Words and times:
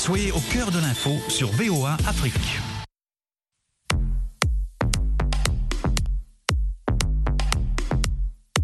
Soyez 0.00 0.32
au 0.32 0.40
cœur 0.50 0.70
de 0.70 0.78
l'info 0.78 1.10
sur 1.28 1.50
VOA 1.50 1.98
Afrique. 2.06 2.32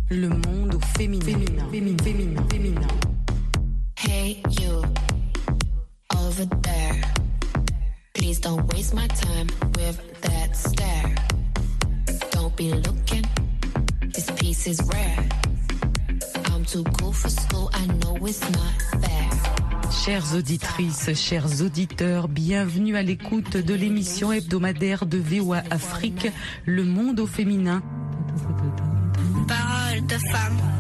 Le 0.09 0.29
monde 0.31 0.77
au 0.77 0.81
féminin. 0.97 1.27
Féminin, 1.27 1.69
féminin, 1.71 2.03
féminin, 2.03 2.43
féminin. 2.51 2.89
Hey, 3.99 4.43
you, 4.59 4.83
over 6.17 6.47
there. 6.63 7.03
Please 8.15 8.41
don't 8.41 8.67
waste 8.73 8.95
my 8.95 9.07
time 9.09 9.49
with 9.75 10.01
that 10.23 10.57
stare. 10.57 11.15
Don't 12.31 12.57
be 12.57 12.73
looking, 12.73 13.27
this 14.15 14.31
piece 14.31 14.67
is 14.67 14.81
rare. 14.91 15.46
Chères 20.05 20.35
auditrices, 20.35 21.15
chers 21.15 21.63
auditeurs, 21.63 22.27
bienvenue 22.27 22.97
à 22.97 23.03
l'écoute 23.03 23.57
de 23.57 23.75
l'émission 23.75 24.33
hebdomadaire 24.33 25.07
de 25.07 25.19
VOA 25.19 25.63
Afrique, 25.71 26.29
Le 26.65 26.85
monde 26.85 27.21
au 27.21 27.27
féminin. 27.27 27.83
Parole 29.47 30.07
de 30.07 30.15
femme. 30.15 30.76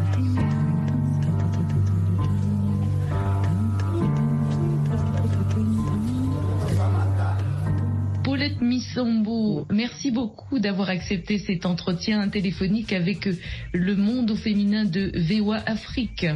Paulette 8.36 8.60
Missombo, 8.60 9.66
merci 9.72 10.10
beaucoup 10.10 10.58
d'avoir 10.58 10.90
accepté 10.90 11.38
cet 11.38 11.64
entretien 11.64 12.28
téléphonique 12.28 12.92
avec 12.92 13.26
le 13.72 13.96
monde 13.96 14.30
au 14.30 14.36
féminin 14.36 14.84
de 14.84 15.10
VOA 15.14 15.56
Afrique. 15.64 16.26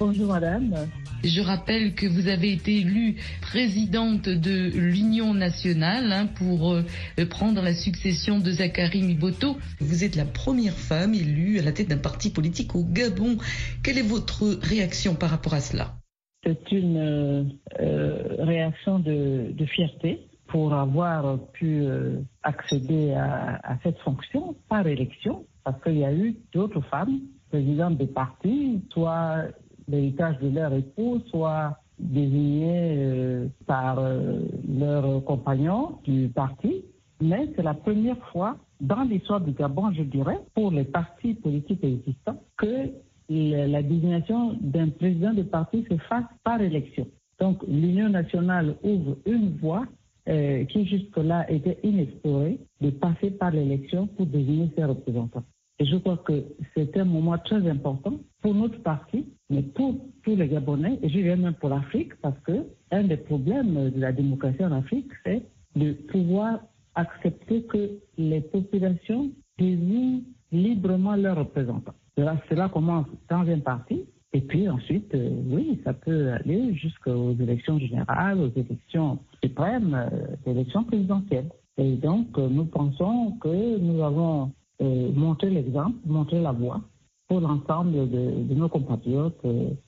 Bonjour 0.00 0.32
madame. 0.32 0.88
Je 1.22 1.40
rappelle 1.40 1.94
que 1.94 2.08
vous 2.08 2.26
avez 2.26 2.50
été 2.50 2.78
élue 2.78 3.18
présidente 3.40 4.28
de 4.28 4.68
l'Union 4.74 5.32
nationale 5.32 6.10
hein, 6.10 6.26
pour 6.26 6.72
euh, 6.72 6.82
prendre 7.30 7.62
la 7.62 7.72
succession 7.72 8.40
de 8.40 8.50
Zachary 8.50 9.02
Miboto. 9.02 9.58
Vous 9.78 10.02
êtes 10.02 10.16
la 10.16 10.24
première 10.24 10.74
femme 10.74 11.14
élue 11.14 11.60
à 11.60 11.62
la 11.62 11.70
tête 11.70 11.86
d'un 11.86 11.98
parti 11.98 12.30
politique 12.30 12.74
au 12.74 12.82
Gabon. 12.82 13.38
Quelle 13.84 13.98
est 13.98 14.02
votre 14.02 14.58
réaction 14.60 15.14
par 15.14 15.30
rapport 15.30 15.54
à 15.54 15.60
cela? 15.60 15.94
C'est 16.42 16.72
une 16.72 16.96
euh, 16.96 17.44
euh, 17.78 18.44
réaction 18.44 18.98
de, 18.98 19.52
de 19.52 19.66
fierté 19.66 20.27
pour 20.48 20.74
avoir 20.74 21.38
pu 21.52 21.82
euh, 21.82 22.20
accéder 22.42 23.12
à, 23.12 23.60
à 23.62 23.78
cette 23.82 23.98
fonction 23.98 24.56
par 24.68 24.86
élection, 24.86 25.44
parce 25.62 25.80
qu'il 25.82 25.98
y 25.98 26.04
a 26.04 26.12
eu 26.12 26.36
d'autres 26.52 26.80
femmes 26.82 27.20
présidentes 27.50 27.96
des 27.98 28.06
partis, 28.06 28.82
soit 28.90 29.44
l'héritage 29.86 30.38
de 30.40 30.48
leur 30.48 30.72
époux, 30.72 31.20
soit 31.30 31.78
désignées 31.98 32.94
euh, 32.96 33.46
par 33.66 33.98
euh, 33.98 34.40
leurs 34.68 35.24
compagnons 35.24 35.98
du 36.04 36.28
parti. 36.28 36.84
Mais 37.20 37.48
c'est 37.54 37.62
la 37.62 37.74
première 37.74 38.18
fois 38.32 38.56
dans 38.80 39.02
l'histoire 39.02 39.40
du 39.40 39.52
Gabon, 39.52 39.92
je 39.92 40.02
dirais, 40.02 40.38
pour 40.54 40.70
les 40.70 40.84
partis 40.84 41.34
politiques 41.34 41.82
existants, 41.82 42.40
que 42.56 42.90
la 43.28 43.82
désignation 43.82 44.56
d'un 44.60 44.88
président 44.88 45.34
de 45.34 45.42
parti 45.42 45.84
se 45.90 45.96
fasse 45.98 46.24
par 46.44 46.62
élection. 46.62 47.06
Donc 47.40 47.62
l'Union 47.68 48.08
nationale 48.08 48.76
ouvre 48.82 49.18
une 49.26 49.56
voie 49.58 49.84
euh, 50.28 50.64
qui 50.66 50.86
jusque-là 50.86 51.50
était 51.50 51.78
inexplorée 51.82 52.58
de 52.80 52.90
passer 52.90 53.30
par 53.30 53.50
l'élection 53.50 54.06
pour 54.06 54.26
désigner 54.26 54.70
ses 54.76 54.84
représentants. 54.84 55.44
Et 55.78 55.86
je 55.86 55.96
crois 55.96 56.16
que 56.18 56.44
c'est 56.74 56.96
un 56.96 57.04
moment 57.04 57.38
très 57.38 57.66
important 57.68 58.14
pour 58.42 58.54
notre 58.54 58.82
parti, 58.82 59.26
mais 59.48 59.62
pour 59.62 59.94
tous 60.24 60.34
les 60.34 60.48
Gabonais, 60.48 60.98
et 61.02 61.08
je 61.08 61.18
dirais 61.18 61.36
même 61.36 61.54
pour 61.54 61.68
l'Afrique, 61.68 62.14
parce 62.20 62.38
que 62.40 62.66
un 62.90 63.04
des 63.04 63.16
problèmes 63.16 63.90
de 63.90 64.00
la 64.00 64.12
démocratie 64.12 64.64
en 64.64 64.72
Afrique, 64.72 65.10
c'est 65.24 65.42
de 65.76 65.92
pouvoir 65.92 66.60
accepter 66.94 67.62
que 67.62 67.90
les 68.16 68.40
populations 68.40 69.30
désignent 69.56 70.22
librement 70.50 71.14
leurs 71.14 71.36
représentants. 71.36 71.94
Cela 72.16 72.68
commence 72.68 73.06
dans 73.30 73.48
un 73.48 73.60
parti, 73.60 74.04
et 74.34 74.42
puis 74.42 74.68
ensuite, 74.68 75.14
euh, 75.14 75.30
oui, 75.48 75.80
ça 75.84 75.94
peut 75.94 76.32
aller 76.32 76.74
jusqu'aux 76.74 77.32
élections 77.32 77.78
générales, 77.78 78.38
aux 78.38 78.50
élections 78.58 79.18
suprêmes, 79.42 79.94
euh, 79.94 80.50
élections 80.50 80.84
présidentielles. 80.84 81.48
Et 81.78 81.96
donc, 81.96 82.26
euh, 82.36 82.48
nous 82.48 82.66
pensons 82.66 83.32
que 83.40 83.78
nous 83.78 84.02
avons 84.02 84.52
euh, 84.82 85.10
montré 85.12 85.48
l'exemple, 85.48 85.96
montré 86.04 86.42
la 86.42 86.52
voie 86.52 86.82
pour 87.26 87.40
l'ensemble 87.40 88.10
de, 88.10 88.42
de 88.42 88.54
nos 88.54 88.68
compatriotes 88.68 89.40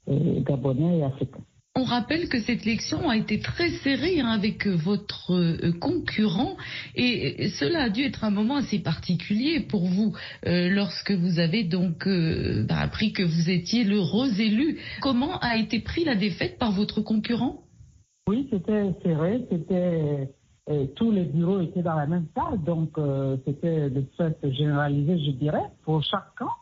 gabonais 0.06 0.98
et 0.98 1.02
africains. 1.02 1.44
On 1.80 1.84
rappelle 1.84 2.28
que 2.28 2.38
cette 2.40 2.66
élection 2.66 3.08
a 3.08 3.16
été 3.16 3.40
très 3.40 3.70
serrée 3.70 4.20
hein, 4.20 4.28
avec 4.28 4.66
euh, 4.66 4.76
votre 4.76 5.32
euh, 5.32 5.72
concurrent 5.80 6.58
et 6.94 7.48
cela 7.48 7.84
a 7.84 7.88
dû 7.88 8.02
être 8.02 8.22
un 8.22 8.30
moment 8.30 8.56
assez 8.56 8.80
particulier 8.80 9.60
pour 9.60 9.86
vous 9.86 10.14
euh, 10.46 10.68
lorsque 10.68 11.10
vous 11.10 11.38
avez 11.38 11.64
donc 11.64 12.06
bah, 12.06 12.80
appris 12.80 13.14
que 13.14 13.22
vous 13.22 13.48
étiez 13.48 13.84
l'heureux 13.84 14.28
élu. 14.38 14.78
Comment 15.00 15.38
a 15.38 15.56
été 15.56 15.80
pris 15.80 16.04
la 16.04 16.16
défaite 16.16 16.58
par 16.58 16.72
votre 16.72 17.00
concurrent? 17.00 17.62
Oui, 18.28 18.46
c'était 18.50 18.92
serré, 19.02 19.40
c'était 19.50 20.28
tous 20.96 21.10
les 21.10 21.24
bureaux 21.24 21.62
étaient 21.62 21.82
dans 21.82 21.96
la 21.96 22.06
même 22.06 22.26
salle, 22.36 22.62
donc 22.62 22.90
c'était 23.46 23.88
de 23.88 24.04
fait 24.18 24.36
généralisé, 24.52 25.18
je 25.18 25.30
dirais, 25.30 25.64
pour 25.84 26.02
chaque 26.04 26.34
camp. 26.36 26.52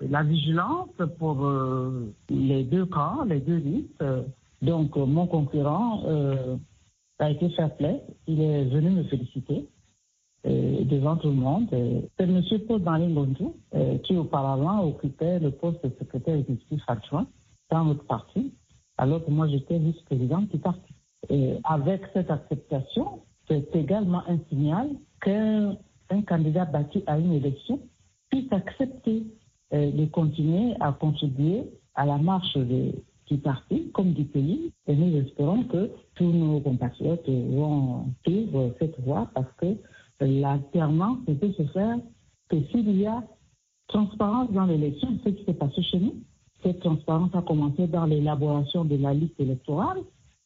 La 0.00 0.22
vigilance 0.22 0.88
pour 1.18 1.44
euh, 1.44 2.12
les 2.28 2.64
deux 2.64 2.86
camps, 2.86 3.24
les 3.24 3.40
deux 3.40 3.56
listes. 3.56 4.02
Donc 4.62 4.96
euh, 4.96 5.06
mon 5.06 5.26
concurrent 5.26 6.02
euh, 6.06 6.56
a 7.18 7.30
été 7.30 7.48
fair 7.50 7.74
play, 7.76 8.02
il 8.26 8.40
est 8.40 8.64
venu 8.64 8.90
me 8.90 9.04
féliciter 9.04 9.68
devant 10.42 11.16
tout 11.16 11.28
le 11.28 11.34
monde. 11.34 11.68
C'est 11.70 12.24
M. 12.24 12.42
Paul 12.66 12.80
Malingondu 12.80 13.44
euh, 13.74 13.98
qui 13.98 14.16
auparavant 14.16 14.86
occupait 14.86 15.38
le 15.38 15.50
poste 15.50 15.84
de 15.84 15.92
secrétaire 15.98 16.36
exécutif 16.36 16.82
adjoint 16.88 17.26
dans 17.70 17.84
notre 17.84 18.04
parti, 18.04 18.54
alors 18.96 19.22
que 19.22 19.30
moi 19.30 19.48
j'étais 19.48 19.78
vice-présidente 19.78 20.48
du 20.48 20.58
parti. 20.58 20.94
Avec 21.64 22.00
cette 22.14 22.30
acceptation, 22.30 23.20
c'est 23.46 23.76
également 23.76 24.22
un 24.26 24.38
signal 24.48 24.88
qu'un 25.20 25.76
un 26.08 26.22
candidat 26.22 26.64
battu 26.64 27.02
à 27.06 27.18
une 27.18 27.34
élection 27.34 27.78
puisse 28.30 28.50
accepter 28.50 29.24
de 29.72 30.04
continuer 30.06 30.74
à 30.80 30.92
contribuer 30.92 31.64
à 31.94 32.06
la 32.06 32.18
marche 32.18 32.56
de- 32.56 32.92
du 33.26 33.38
parti 33.38 33.90
comme 33.92 34.12
du 34.12 34.24
pays. 34.24 34.72
Et 34.88 34.96
nous 34.96 35.16
espérons 35.18 35.62
que 35.64 35.90
tous 36.16 36.30
nos 36.32 36.60
compatriotes 36.60 37.28
vont 37.28 38.06
suivre 38.26 38.74
cette 38.78 38.98
voie 39.00 39.30
parce 39.34 39.52
que 39.58 39.76
l'alternance 40.20 41.18
ne 41.28 41.34
peut 41.34 41.52
se 41.52 41.62
faire 41.64 41.98
que 42.48 42.56
s'il 42.70 42.98
y 42.98 43.06
a 43.06 43.22
transparence 43.86 44.50
dans 44.52 44.66
l'élection, 44.66 45.08
ce 45.24 45.30
qui 45.30 45.44
s'est 45.44 45.54
passé 45.54 45.82
chez 45.82 46.00
nous. 46.00 46.14
Cette 46.62 46.80
transparence 46.80 47.34
a 47.34 47.42
commencé 47.42 47.86
dans 47.86 48.04
l'élaboration 48.04 48.84
de 48.84 48.96
la 48.96 49.14
liste 49.14 49.38
électorale. 49.38 49.98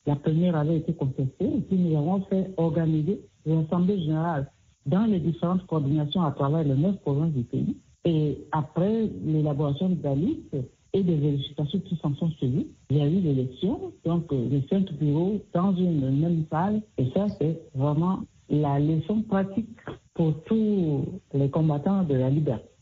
La 0.07 0.17
première 0.17 0.55
avait 0.57 0.79
été 0.79 0.93
contestée 0.93 1.47
et 1.57 1.61
puis 1.61 1.77
nous 1.77 1.97
avons 1.97 2.21
fait 2.23 2.53
organiser 2.57 3.21
l'Assemblée 3.47 4.01
générale 4.01 4.51
dans 4.87 5.07
les 5.07 5.19
différentes 5.19 5.67
coordinations 5.67 6.23
à 6.23 6.33
travers 6.33 6.63
les 6.63 6.75
neuf 6.75 6.97
provinces 7.01 7.33
du 7.33 7.43
pays. 7.43 7.77
Et 8.05 8.39
après 8.53 9.09
l'élaboration 9.25 9.91
de 9.91 10.03
la 10.03 10.15
liste 10.15 10.57
et 10.93 11.03
des 11.03 11.17
vérifications 11.17 11.81
qui 11.81 11.97
s'en 11.97 12.15
sont 12.15 12.31
suivies, 12.33 12.69
il 12.91 12.99
y 12.99 13.01
a 13.01 13.07
eu 13.07 13.21
l'élection, 13.21 13.93
donc 14.05 14.33
euh, 14.33 14.49
les 14.51 14.63
cinq 14.69 14.93
bureaux 14.93 15.41
dans 15.53 15.75
une 15.75 16.21
même 16.21 16.45
salle. 16.51 16.83
Et 16.99 17.07
ça, 17.15 17.27
c'est 17.41 17.61
vraiment 17.75 18.21
la 18.49 18.79
leçon 18.79 19.23
pratique 19.23 19.79
pour 20.15 20.35
tous 20.45 21.05
les 21.33 21.51
combattants 21.51 22.05
de 22.05 22.15
la 22.15 22.31
liberté. 22.31 22.74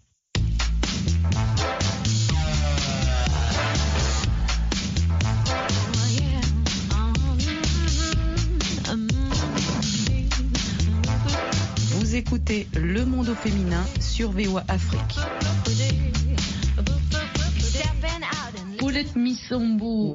Vous 12.12 12.18
écoutez 12.18 12.66
Le 12.74 13.06
monde 13.06 13.30
au 13.30 13.34
féminin 13.34 13.82
sur 13.98 14.32
VOA 14.32 14.62
Afrique. 14.68 15.16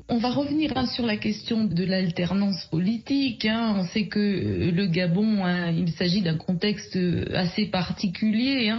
On 0.07 0.17
va 0.19 0.29
revenir 0.29 0.71
hein, 0.75 0.85
sur 0.85 1.05
la 1.05 1.17
question 1.17 1.63
de 1.63 1.83
l'alternance 1.83 2.65
politique. 2.69 3.45
hein. 3.45 3.73
On 3.75 3.83
sait 3.85 4.05
que 4.05 4.19
euh, 4.19 4.71
le 4.71 4.85
Gabon, 4.85 5.43
hein, 5.43 5.71
il 5.71 5.89
s'agit 5.93 6.21
d'un 6.21 6.37
contexte 6.37 6.95
euh, 6.95 7.25
assez 7.33 7.65
particulier. 7.65 8.71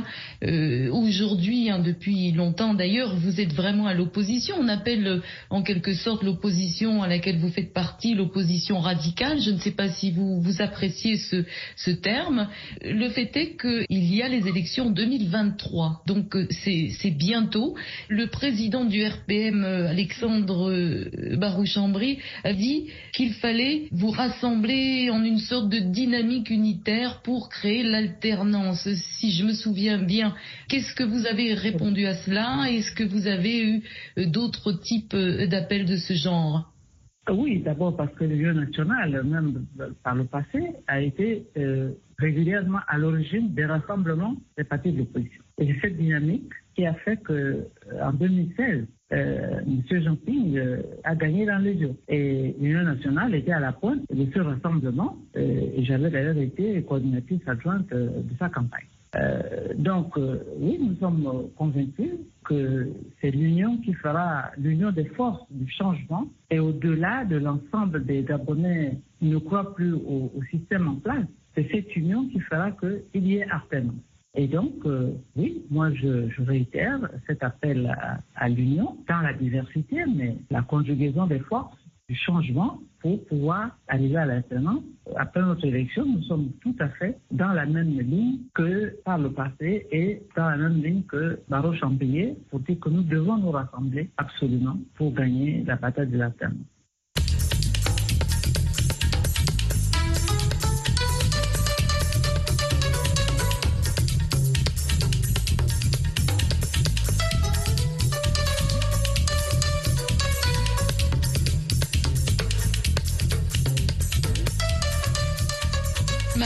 Euh, 0.44 0.88
Aujourd'hui, 0.92 1.68
depuis 1.84 2.30
longtemps 2.30 2.74
d'ailleurs, 2.74 3.16
vous 3.16 3.40
êtes 3.40 3.52
vraiment 3.52 3.86
à 3.86 3.94
l'opposition. 3.94 4.54
On 4.60 4.68
appelle 4.68 5.20
en 5.50 5.62
quelque 5.62 5.94
sorte 5.94 6.22
l'opposition 6.22 7.02
à 7.02 7.08
laquelle 7.08 7.38
vous 7.38 7.48
faites 7.50 7.72
partie 7.72 8.14
l'opposition 8.14 8.78
radicale. 8.78 9.40
Je 9.40 9.50
ne 9.50 9.58
sais 9.58 9.72
pas 9.72 9.88
si 9.88 10.12
vous, 10.12 10.40
vous 10.40 10.62
appréciez 10.62 11.16
ce, 11.16 11.44
ce 11.76 11.90
terme. 11.90 12.48
Le 12.82 13.08
fait 13.08 13.36
est 13.36 13.56
qu'il 13.60 14.14
y 14.14 14.22
a 14.22 14.28
les 14.28 14.46
élections 14.46 14.90
2023. 14.90 16.02
Donc 16.06 16.36
c'est 16.50 17.10
bientôt. 17.10 17.74
Le 18.08 18.28
président 18.28 18.84
du 18.84 19.04
RPM 19.04 19.87
Alexandre 19.88 20.72
Barouchambry, 21.36 22.18
a 22.44 22.52
dit 22.52 22.88
qu'il 23.14 23.32
fallait 23.34 23.88
vous 23.92 24.10
rassembler 24.10 25.10
en 25.10 25.24
une 25.24 25.38
sorte 25.38 25.68
de 25.68 25.78
dynamique 25.78 26.50
unitaire 26.50 27.20
pour 27.22 27.48
créer 27.48 27.82
l'alternance. 27.82 28.88
Si 29.18 29.30
je 29.32 29.44
me 29.44 29.52
souviens 29.52 29.98
bien, 29.98 30.34
qu'est-ce 30.68 30.94
que 30.94 31.04
vous 31.04 31.26
avez 31.26 31.54
répondu 31.54 32.06
à 32.06 32.14
cela 32.14 32.70
Est-ce 32.70 32.92
que 32.92 33.04
vous 33.04 33.26
avez 33.26 33.64
eu 33.64 33.82
d'autres 34.26 34.72
types 34.72 35.16
d'appels 35.16 35.86
de 35.86 35.96
ce 35.96 36.14
genre? 36.14 36.72
Oui, 37.30 37.60
d'abord 37.60 37.94
parce 37.96 38.14
que 38.14 38.24
l'Union 38.24 38.54
nationale, 38.54 39.22
même 39.24 39.66
par 40.02 40.14
le 40.14 40.24
passé, 40.24 40.72
a 40.86 41.00
été 41.00 41.46
euh, 41.58 41.90
régulièrement 42.18 42.80
à 42.88 42.96
l'origine 42.96 43.54
des 43.54 43.66
rassemblements 43.66 44.34
des 44.56 44.64
partis 44.64 44.92
de 44.92 44.98
l'opposition. 44.98 45.42
Et 45.58 45.66
c'est 45.66 45.80
cette 45.80 45.96
dynamique 45.98 46.50
qui 46.74 46.86
a 46.86 46.94
fait 46.94 47.18
que 47.18 47.32
euh, 47.32 47.66
en 48.02 48.12
2016, 48.12 48.86
euh, 49.12 49.60
M. 49.66 50.02
Jean-Ping 50.02 50.56
euh, 50.58 50.82
a 51.04 51.14
gagné 51.14 51.46
dans 51.46 51.58
les 51.58 51.78
jeux. 51.78 51.94
Et 52.08 52.54
l'Union 52.60 52.82
nationale 52.82 53.34
était 53.34 53.52
à 53.52 53.60
la 53.60 53.72
pointe 53.72 54.02
de 54.10 54.26
ce 54.32 54.40
rassemblement. 54.40 55.16
et 55.34 55.82
j'avais 55.84 56.10
d'ailleurs 56.10 56.38
été 56.38 56.82
coordinatrice 56.82 57.40
adjointe 57.46 57.88
de 57.90 58.36
sa 58.38 58.48
campagne. 58.48 58.86
Euh, 59.16 59.72
donc, 59.76 60.16
euh, 60.18 60.42
oui, 60.58 60.78
nous 60.80 60.96
sommes 60.96 61.48
convaincus 61.56 62.12
que 62.44 62.88
c'est 63.20 63.30
l'union 63.30 63.78
qui 63.78 63.94
fera 63.94 64.50
l'union 64.58 64.90
des 64.90 65.06
forces 65.06 65.44
du 65.50 65.70
changement 65.70 66.28
et 66.50 66.58
au-delà 66.58 67.24
de 67.24 67.36
l'ensemble 67.36 68.04
des 68.04 68.22
Gabonais 68.22 68.98
qui 69.18 69.26
ne 69.26 69.38
croient 69.38 69.74
plus 69.74 69.92
au, 69.94 70.30
système 70.50 70.88
en 70.88 70.96
place, 70.96 71.26
c'est 71.54 71.68
cette 71.70 71.94
union 71.96 72.28
qui 72.28 72.40
fera 72.40 72.70
qu'il 72.72 73.26
y 73.26 73.36
ait 73.36 73.46
alternance. 73.50 73.94
Et 74.34 74.46
donc, 74.46 74.74
euh, 74.84 75.12
oui, 75.36 75.64
moi 75.70 75.92
je, 75.92 76.28
réitère 76.42 77.00
cet 77.26 77.42
appel 77.42 77.94
à, 78.34 78.48
l'union 78.48 78.96
dans 79.08 79.20
la 79.20 79.32
diversité, 79.32 80.04
mais 80.06 80.36
la 80.50 80.62
conjugaison 80.62 81.26
des 81.26 81.40
forces 81.40 81.76
du 82.08 82.14
changement 82.14 82.78
pour 83.00 83.24
pouvoir 83.26 83.76
arriver 83.86 84.16
à 84.16 84.26
l'alternance. 84.26 84.82
Après 85.16 85.40
notre 85.40 85.64
élection, 85.64 86.06
nous 86.06 86.22
sommes 86.22 86.50
tout 86.62 86.74
à 86.78 86.88
fait 86.88 87.18
dans 87.30 87.52
la 87.52 87.66
même 87.66 87.98
ligne 87.98 88.38
que 88.54 88.96
par 89.04 89.18
le 89.18 89.30
passé 89.32 89.86
et 89.90 90.22
dans 90.36 90.48
la 90.48 90.56
même 90.56 90.82
ligne 90.82 91.02
que 91.02 91.40
Baro 91.48 91.74
Champillet 91.74 92.36
pour 92.50 92.60
dire 92.60 92.78
que 92.80 92.88
nous 92.88 93.02
devons 93.02 93.36
nous 93.38 93.50
rassembler 93.50 94.10
absolument 94.16 94.78
pour 94.94 95.12
gagner 95.12 95.64
la 95.66 95.76
bataille 95.76 96.08
de 96.08 96.18
l'alternance. 96.18 96.77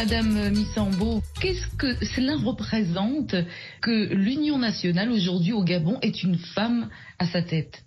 Madame 0.02 0.50
Missambo, 0.50 1.20
qu'est-ce 1.40 1.76
que 1.76 1.94
cela 2.04 2.34
représente 2.44 3.36
que 3.80 4.12
l'Union 4.12 4.58
nationale 4.58 5.12
aujourd'hui 5.12 5.52
au 5.52 5.62
Gabon 5.62 5.96
est 6.02 6.24
une 6.24 6.34
femme 6.56 6.88
à 7.20 7.26
sa 7.26 7.40
tête? 7.40 7.84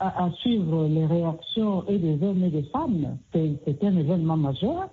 À, 0.00 0.30
suivre 0.40 0.88
les 0.88 1.04
réactions 1.04 1.86
et 1.86 1.98
des 1.98 2.24
hommes 2.24 2.42
et 2.42 2.48
des 2.48 2.62
femmes, 2.72 3.18
c'est 3.34 3.84
un 3.84 3.96
événement 3.98 4.38
majeur. 4.38 4.88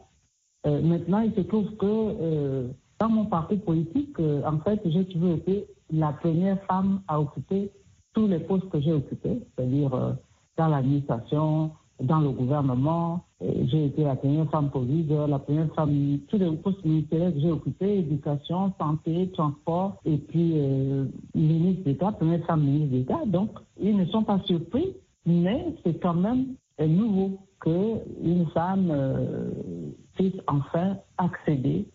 Euh, 0.67 0.81
maintenant, 0.81 1.21
il 1.21 1.33
se 1.33 1.47
trouve 1.47 1.77
que 1.77 1.85
euh, 1.85 2.67
dans 2.99 3.07
mon 3.07 3.25
parti 3.25 3.55
politique, 3.55 4.19
euh, 4.19 4.41
en 4.45 4.59
fait, 4.59 4.81
j'ai 4.83 5.05
toujours 5.05 5.35
été 5.35 5.67
la 5.93 6.11
première 6.11 6.61
femme 6.65 6.99
à 7.07 7.21
occuper 7.21 7.71
tous 8.13 8.27
les 8.27 8.39
postes 8.39 8.67
que 8.67 8.81
j'ai 8.81 8.91
occupés, 8.91 9.39
c'est-à-dire 9.55 10.17
dans 10.57 10.67
l'administration, 10.67 11.71
dans 12.01 12.19
le 12.19 12.29
gouvernement. 12.29 13.25
J'ai 13.41 13.85
été 13.85 14.03
la 14.03 14.15
première 14.15 14.49
femme 14.49 14.69
Covid, 14.69 15.05
la 15.27 15.39
première 15.39 15.73
femme, 15.73 16.19
tous 16.27 16.37
les 16.37 16.51
postes 16.57 16.83
ministériels 16.83 17.33
que 17.33 17.39
j'ai 17.39 17.51
occupés, 17.51 17.99
éducation, 17.99 18.73
santé, 18.79 19.29
transport, 19.33 19.97
et 20.05 20.17
puis 20.17 20.53
euh, 20.55 21.05
ministre 21.33 21.83
d'État, 21.83 22.11
première 22.11 22.45
femme 22.45 22.63
ministre 22.63 22.91
d'État. 22.95 23.21
Donc, 23.25 23.51
ils 23.79 23.95
ne 23.95 24.05
sont 24.05 24.23
pas 24.23 24.39
surpris, 24.45 24.95
mais 25.25 25.65
c'est 25.83 25.99
quand 26.01 26.13
même 26.15 26.55
nouveau 26.79 27.39
qu'une 27.61 28.47
femme 28.53 28.89
euh, 28.91 29.51
puisse 30.15 30.35
enfin 30.47 30.97
accéder 31.17 31.85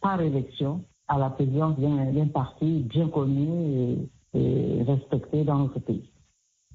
par 0.00 0.20
élection 0.20 0.82
à 1.08 1.18
la 1.18 1.30
présidence 1.30 1.78
d'un 1.78 2.26
parti 2.28 2.80
bien 2.88 3.08
connu 3.08 3.98
et 4.34 4.82
respecté 4.86 5.44
dans 5.44 5.58
notre 5.58 5.78
pays. 5.80 6.11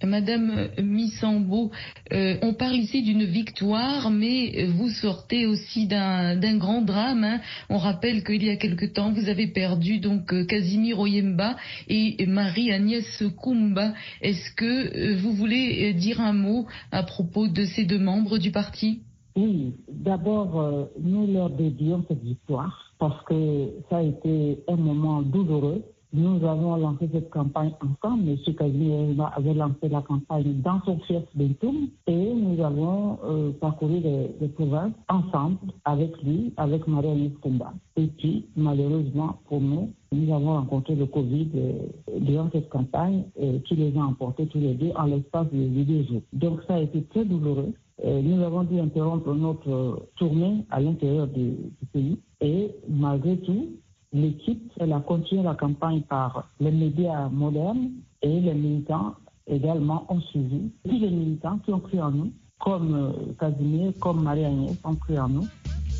Madame 0.03 0.69
Missambo, 0.81 1.71
euh, 2.13 2.37
on 2.41 2.53
parle 2.53 2.75
ici 2.75 3.01
d'une 3.01 3.23
victoire, 3.23 4.11
mais 4.11 4.65
vous 4.65 4.89
sortez 4.89 5.45
aussi 5.47 5.87
d'un 5.87 6.57
grand 6.57 6.81
drame. 6.81 7.23
Hein. 7.23 7.39
On 7.69 7.77
rappelle 7.77 8.23
qu'il 8.23 8.43
y 8.43 8.49
a 8.49 8.57
quelque 8.57 8.85
temps, 8.85 9.11
vous 9.11 9.29
avez 9.29 9.47
perdu 9.47 9.99
donc 9.99 10.33
euh, 10.33 10.45
Casimir 10.45 10.99
Oyemba 10.99 11.55
et 11.87 12.25
Marie-Agnès 12.27 13.23
Kumba. 13.41 13.93
Est-ce 14.21 14.51
que 14.55 14.65
euh, 14.65 15.17
vous 15.17 15.33
voulez 15.33 15.93
dire 15.93 16.21
un 16.21 16.33
mot 16.33 16.67
à 16.91 17.03
propos 17.03 17.47
de 17.47 17.65
ces 17.65 17.85
deux 17.85 17.99
membres 17.99 18.37
du 18.37 18.51
parti? 18.51 19.01
Oui, 19.35 19.75
d'abord, 19.87 20.89
nous 20.99 21.27
leur 21.31 21.51
dédions 21.51 22.03
cette 22.07 22.23
victoire 22.23 22.93
parce 22.97 23.23
que 23.25 23.69
ça 23.89 23.97
a 23.97 24.01
été 24.01 24.63
un 24.67 24.75
moment 24.75 25.21
douloureux 25.21 25.83
nous 26.13 26.45
avons 26.45 26.77
lancé 26.77 27.09
cette 27.11 27.29
campagne 27.29 27.71
ensemble. 27.81 28.29
M. 28.29 28.55
Casimir 28.55 29.31
avait 29.35 29.53
lancé 29.53 29.89
la 29.89 30.01
campagne 30.01 30.61
dans 30.63 30.81
son 30.85 30.97
fief 30.99 31.23
Bentoum 31.35 31.89
et 32.07 32.33
nous 32.33 32.63
avons 32.63 33.19
euh, 33.25 33.51
parcouru 33.59 33.99
les, 33.99 34.47
provinces 34.47 34.93
ensemble 35.09 35.57
avec 35.83 36.11
lui, 36.23 36.53
avec 36.55 36.87
Marie-Anne 36.87 37.31
Kumba. 37.41 37.73
Et 37.97 38.07
puis, 38.07 38.45
malheureusement 38.55 39.37
pour 39.47 39.59
nous, 39.59 39.89
nous 40.13 40.33
avons 40.33 40.53
rencontré 40.53 40.95
le 40.95 41.05
Covid 41.05 41.49
euh, 41.55 42.19
durant 42.19 42.49
cette 42.53 42.69
campagne 42.69 43.23
euh, 43.41 43.59
qui 43.65 43.75
les 43.75 43.95
a 43.97 44.01
emportés 44.01 44.47
tous 44.47 44.59
les 44.59 44.75
deux 44.75 44.91
en 44.95 45.05
l'espace 45.05 45.47
de, 45.51 45.83
deux 45.83 46.03
jours. 46.03 46.21
Donc 46.31 46.61
ça 46.67 46.75
a 46.75 46.79
été 46.79 47.03
très 47.03 47.25
douloureux. 47.25 47.73
nous 48.03 48.41
avons 48.43 48.63
dû 48.63 48.79
interrompre 48.79 49.33
notre 49.33 50.07
tournée 50.15 50.63
à 50.69 50.79
l'intérieur 50.79 51.27
du 51.27 51.55
pays 51.91 52.17
et 52.41 52.71
malgré 52.87 53.37
tout, 53.37 53.67
L'équipe, 54.13 54.71
elle 54.79 54.93
a 54.93 54.99
continué 54.99 55.43
la 55.43 55.55
campagne 55.55 56.01
par 56.01 56.49
les 56.59 56.71
médias 56.71 57.27
modernes 57.29 57.91
et 58.21 58.39
les 58.39 58.53
militants 58.53 59.15
également 59.47 60.05
ont 60.09 60.21
suivi. 60.21 60.71
Tous 60.83 60.99
les 60.99 61.09
militants 61.09 61.59
qui 61.59 61.73
ont 61.73 61.79
cru 61.79 61.99
en 61.99 62.11
nous, 62.11 62.31
comme 62.59 62.95
euh, 62.95 63.33
Casimir, 63.39 63.91
comme 63.99 64.23
Marie-Agnès, 64.23 64.77
ont 64.83 64.95
cru 64.95 65.17
en 65.17 65.29
nous 65.29 65.47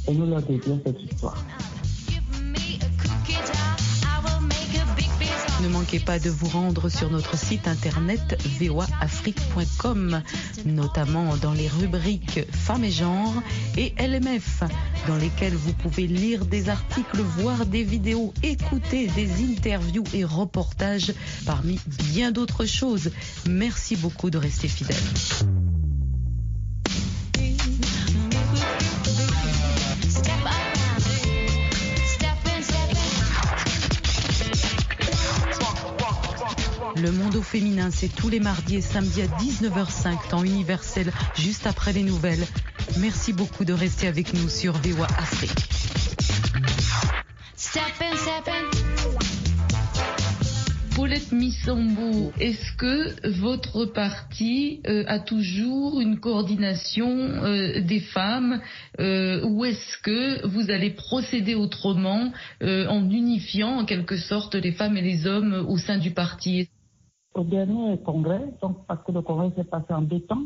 et 0.07 0.13
nous 0.13 0.25
leur 0.25 0.41
dédions 0.41 0.79
cette 0.85 1.01
histoire. 1.01 1.37
Ne 5.61 5.69
manquez 5.69 5.99
pas 5.99 6.19
de 6.19 6.29
vous 6.29 6.47
rendre 6.47 6.87
sur 6.87 7.09
notre 7.09 7.35
site 7.35 7.67
internet 7.67 8.39
voaafrique.com, 8.59 10.21
notamment 10.65 11.35
dans 11.37 11.53
les 11.53 11.67
rubriques 11.67 12.41
Femmes 12.51 12.83
et 12.83 12.91
genre 12.91 13.33
et 13.75 13.93
LMF, 13.97 14.63
dans 15.07 15.15
lesquelles 15.15 15.55
vous 15.55 15.73
pouvez 15.73 16.05
lire 16.05 16.45
des 16.45 16.69
articles, 16.69 17.21
voir 17.21 17.65
des 17.65 17.83
vidéos, 17.83 18.33
écouter 18.43 19.07
des 19.07 19.43
interviews 19.43 20.03
et 20.13 20.23
reportages 20.23 21.13
parmi 21.45 21.79
bien 22.13 22.31
d'autres 22.31 22.65
choses. 22.65 23.11
Merci 23.47 23.95
beaucoup 23.95 24.29
de 24.29 24.37
rester 24.37 24.67
fidèles. 24.67 24.95
Le 37.01 37.11
monde 37.11 37.35
au 37.35 37.43
féminin, 37.43 37.91
c'est 37.91 38.07
tous 38.07 38.29
les 38.29 38.39
mardis 38.39 38.77
et 38.77 38.81
samedis 38.81 39.21
à 39.21 39.27
19h05, 39.27 40.29
temps 40.29 40.43
universel, 40.43 41.11
juste 41.35 41.67
après 41.67 41.93
les 41.93 42.01
nouvelles. 42.01 42.43
Merci 42.99 43.33
beaucoup 43.33 43.65
de 43.65 43.73
rester 43.73 44.07
avec 44.07 44.33
nous 44.33 44.49
sur 44.49 44.73
VOA 44.73 45.05
Afrique. 45.05 45.67
Paulette 50.95 51.31
Missombo, 51.31 52.31
est-ce 52.39 52.71
que 52.75 53.29
votre 53.39 53.85
parti 53.85 54.81
euh, 54.87 55.03
a 55.05 55.19
toujours 55.19 56.01
une 56.01 56.19
coordination 56.19 57.09
euh, 57.09 57.79
des 57.81 57.99
femmes 57.99 58.59
euh, 58.99 59.45
ou 59.45 59.65
est-ce 59.65 59.99
que 59.99 60.47
vous 60.47 60.71
allez 60.71 60.89
procéder 60.89 61.53
autrement 61.53 62.31
en 62.61 63.09
unifiant 63.11 63.77
en 63.77 63.85
quelque 63.85 64.17
sorte 64.17 64.55
les 64.55 64.71
femmes 64.71 64.97
et 64.97 65.03
les 65.03 65.27
hommes 65.27 65.65
au 65.67 65.77
sein 65.77 65.99
du 65.99 66.09
parti? 66.09 66.67
Au 67.37 67.43
dernier 67.43 67.97
congrès, 67.99 68.53
donc 68.61 68.77
parce 68.87 69.03
que 69.03 69.11
le 69.11 69.21
congrès 69.21 69.51
s'est 69.55 69.63
passé 69.63 69.93
en 69.93 70.01
deux 70.01 70.21
temps, 70.21 70.43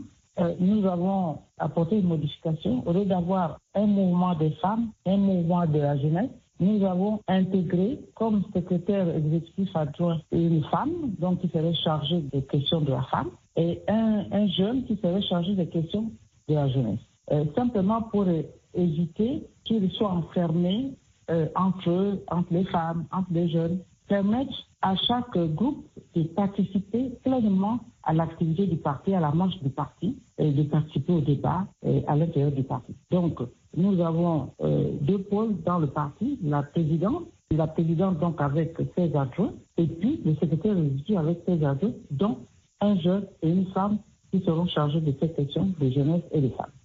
nous 0.59 0.85
avons 0.87 1.39
apporté 1.59 1.99
une 1.99 2.07
modification. 2.07 2.81
Au 2.87 2.93
lieu 2.93 3.05
d'avoir 3.05 3.59
un 3.75 3.85
mouvement 3.85 4.33
des 4.33 4.51
femmes, 4.61 4.89
un 5.05 5.17
mouvement 5.17 5.67
de 5.67 5.77
la 5.77 5.97
jeunesse, 5.97 6.31
nous 6.59 6.85
avons 6.85 7.19
intégré 7.27 7.99
comme 8.15 8.43
secrétaire 8.53 9.09
exécutif 9.09 9.75
adjoint 9.75 10.21
une 10.31 10.63
femme, 10.65 11.15
donc 11.19 11.41
qui 11.41 11.49
serait 11.49 11.73
chargée 11.73 12.21
des 12.31 12.43
questions 12.43 12.81
de 12.81 12.91
la 12.91 13.01
femme, 13.03 13.29
et 13.55 13.81
un, 13.87 14.25
un 14.31 14.47
jeune 14.47 14.85
qui 14.85 14.95
serait 14.97 15.23
chargé 15.23 15.55
des 15.55 15.67
questions 15.67 16.11
de 16.47 16.53
la 16.53 16.69
jeunesse. 16.69 16.99
Euh, 17.31 17.45
simplement 17.55 18.03
pour 18.03 18.25
éviter 18.73 19.47
qu'ils 19.63 19.91
soient 19.91 20.11
enfermés 20.11 20.93
euh, 21.29 21.47
entre 21.55 22.19
entre 22.29 22.53
les 22.53 22.65
femmes, 22.65 23.05
entre 23.11 23.31
les 23.31 23.49
jeunes, 23.49 23.79
permettre 24.11 24.51
à 24.81 24.93
chaque 24.97 25.37
groupe 25.55 25.85
de 26.15 26.23
participer 26.23 27.11
pleinement 27.23 27.79
à 28.03 28.11
l'activité 28.13 28.67
du 28.67 28.75
parti, 28.75 29.13
à 29.13 29.21
la 29.21 29.31
marche 29.31 29.57
du 29.63 29.69
parti, 29.69 30.17
et 30.37 30.51
de 30.51 30.63
participer 30.63 31.13
au 31.13 31.21
débat 31.21 31.65
à 32.07 32.15
l'intérieur 32.17 32.51
du 32.51 32.63
parti. 32.63 32.93
Donc, 33.09 33.39
nous 33.77 34.01
avons 34.01 34.49
euh, 34.61 34.91
deux 34.99 35.19
pôles 35.19 35.55
dans 35.65 35.79
le 35.79 35.87
parti, 35.87 36.37
la 36.43 36.61
présidente, 36.61 37.23
la 37.51 37.67
présidente 37.67 38.19
donc 38.19 38.41
avec 38.41 38.75
ses 38.97 39.15
adjoints, 39.15 39.53
et 39.77 39.87
puis 39.87 40.19
le 40.25 40.33
secrétaire 40.35 40.77
exécutif 40.77 41.17
avec 41.17 41.39
ses 41.45 41.63
adjoints, 41.63 41.93
dont 42.09 42.37
un 42.81 42.97
jeune 42.97 43.27
et 43.41 43.49
une 43.49 43.67
femme 43.67 43.99
qui 44.31 44.41
seront 44.41 44.67
chargés 44.67 44.99
de 44.99 45.13
cette 45.21 45.37
question 45.37 45.69
de 45.79 45.89
jeunesse 45.89 46.23
et 46.33 46.41
de 46.41 46.49
femmes. 46.49 46.75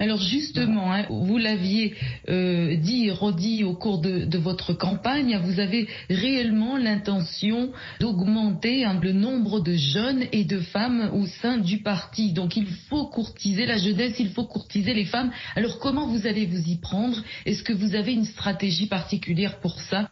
Alors 0.00 0.18
justement, 0.18 0.92
hein, 0.92 1.06
vous 1.08 1.38
l'aviez 1.38 1.94
euh, 2.28 2.76
dit 2.76 3.06
et 3.06 3.12
redit 3.12 3.62
au 3.62 3.74
cours 3.74 4.00
de, 4.00 4.38
votre 4.38 4.72
campagne, 4.72 5.38
vous 5.44 5.60
avez 5.60 5.86
réellement 6.10 6.76
l'intention 6.76 7.70
d'augmenter 8.00 8.84
hein, 8.84 8.98
le 9.00 9.12
nombre 9.12 9.60
de 9.60 9.74
jeunes 9.74 10.24
et 10.32 10.44
de 10.44 10.58
femmes 10.58 11.10
au 11.14 11.26
sein 11.26 11.58
du 11.58 11.78
parti. 11.78 12.32
Donc 12.32 12.56
il 12.56 12.66
faut 12.66 13.06
courtiser 13.06 13.66
la 13.66 13.76
jeunesse, 13.76 14.18
il 14.18 14.30
faut 14.30 14.42
courtiser 14.42 14.94
les 14.94 15.04
femmes. 15.04 15.30
Alors 15.54 15.78
comment 15.78 16.08
vous 16.08 16.26
allez 16.26 16.46
vous 16.46 16.68
y 16.68 16.76
prendre? 16.76 17.22
Est-ce 17.46 17.62
que 17.62 17.72
vous 17.72 17.94
avez 17.94 18.14
une 18.14 18.24
stratégie 18.24 18.88
particulière 18.88 19.60
pour 19.60 19.78
ça? 19.78 20.10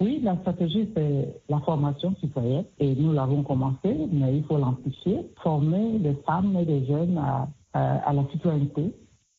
Oui, 0.00 0.20
la 0.22 0.36
stratégie, 0.36 0.88
c'est 0.94 1.34
la 1.48 1.58
formation 1.60 2.14
citoyenne 2.20 2.66
et 2.78 2.94
nous 2.94 3.12
l'avons 3.12 3.42
commencé, 3.42 3.92
mais 4.12 4.36
il 4.36 4.44
faut 4.44 4.58
l'amplifier, 4.58 5.16
former 5.42 5.98
les 5.98 6.14
femmes 6.24 6.56
et 6.56 6.64
les 6.64 6.86
jeunes 6.86 7.18
à 7.72 8.12
la 8.12 8.24
citoyenneté, 8.30 8.92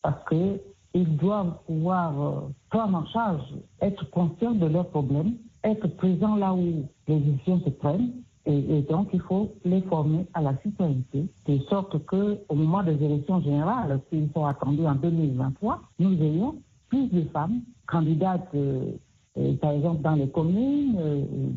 parce 0.07 0.23
qu'ils 0.29 1.17
doivent 1.17 1.57
pouvoir 1.65 2.21
euh, 2.21 2.39
prendre 2.69 2.99
en 2.99 3.05
charge, 3.07 3.41
être 3.81 4.09
conscients 4.09 4.53
de 4.53 4.65
leurs 4.65 4.87
problèmes, 4.87 5.33
être 5.65 5.85
présents 5.97 6.37
là 6.37 6.53
où 6.53 6.85
les 7.09 7.19
décisions 7.19 7.59
se 7.65 7.69
prennent. 7.71 8.11
Et, 8.45 8.81
donc, 8.89 9.09
il 9.11 9.19
faut 9.19 9.51
les 9.65 9.81
former 9.81 10.25
à 10.33 10.41
la 10.41 10.55
citoyenneté, 10.63 11.25
de 11.45 11.57
sorte 11.69 11.97
qu'au 12.05 12.55
moment 12.55 12.81
des 12.81 12.93
élections 13.03 13.41
générales, 13.41 13.99
qui 14.09 14.25
sont 14.33 14.45
attendues 14.45 14.87
en 14.87 14.95
2023, 14.95 15.81
nous 15.99 16.13
ayons 16.13 16.55
plus 16.87 17.07
de 17.11 17.23
femmes 17.33 17.59
candidates, 17.85 18.47
euh, 18.55 18.93
euh, 19.37 19.53
par 19.57 19.71
exemple, 19.71 20.01
dans 20.01 20.15
les 20.15 20.29
communes, 20.29 20.97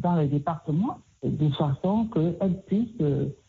dans 0.03 0.17
les 0.17 0.27
départements, 0.27 0.99
de 1.23 1.49
façon 1.51 2.09
qu'elles 2.13 2.61
puissent 2.67 3.01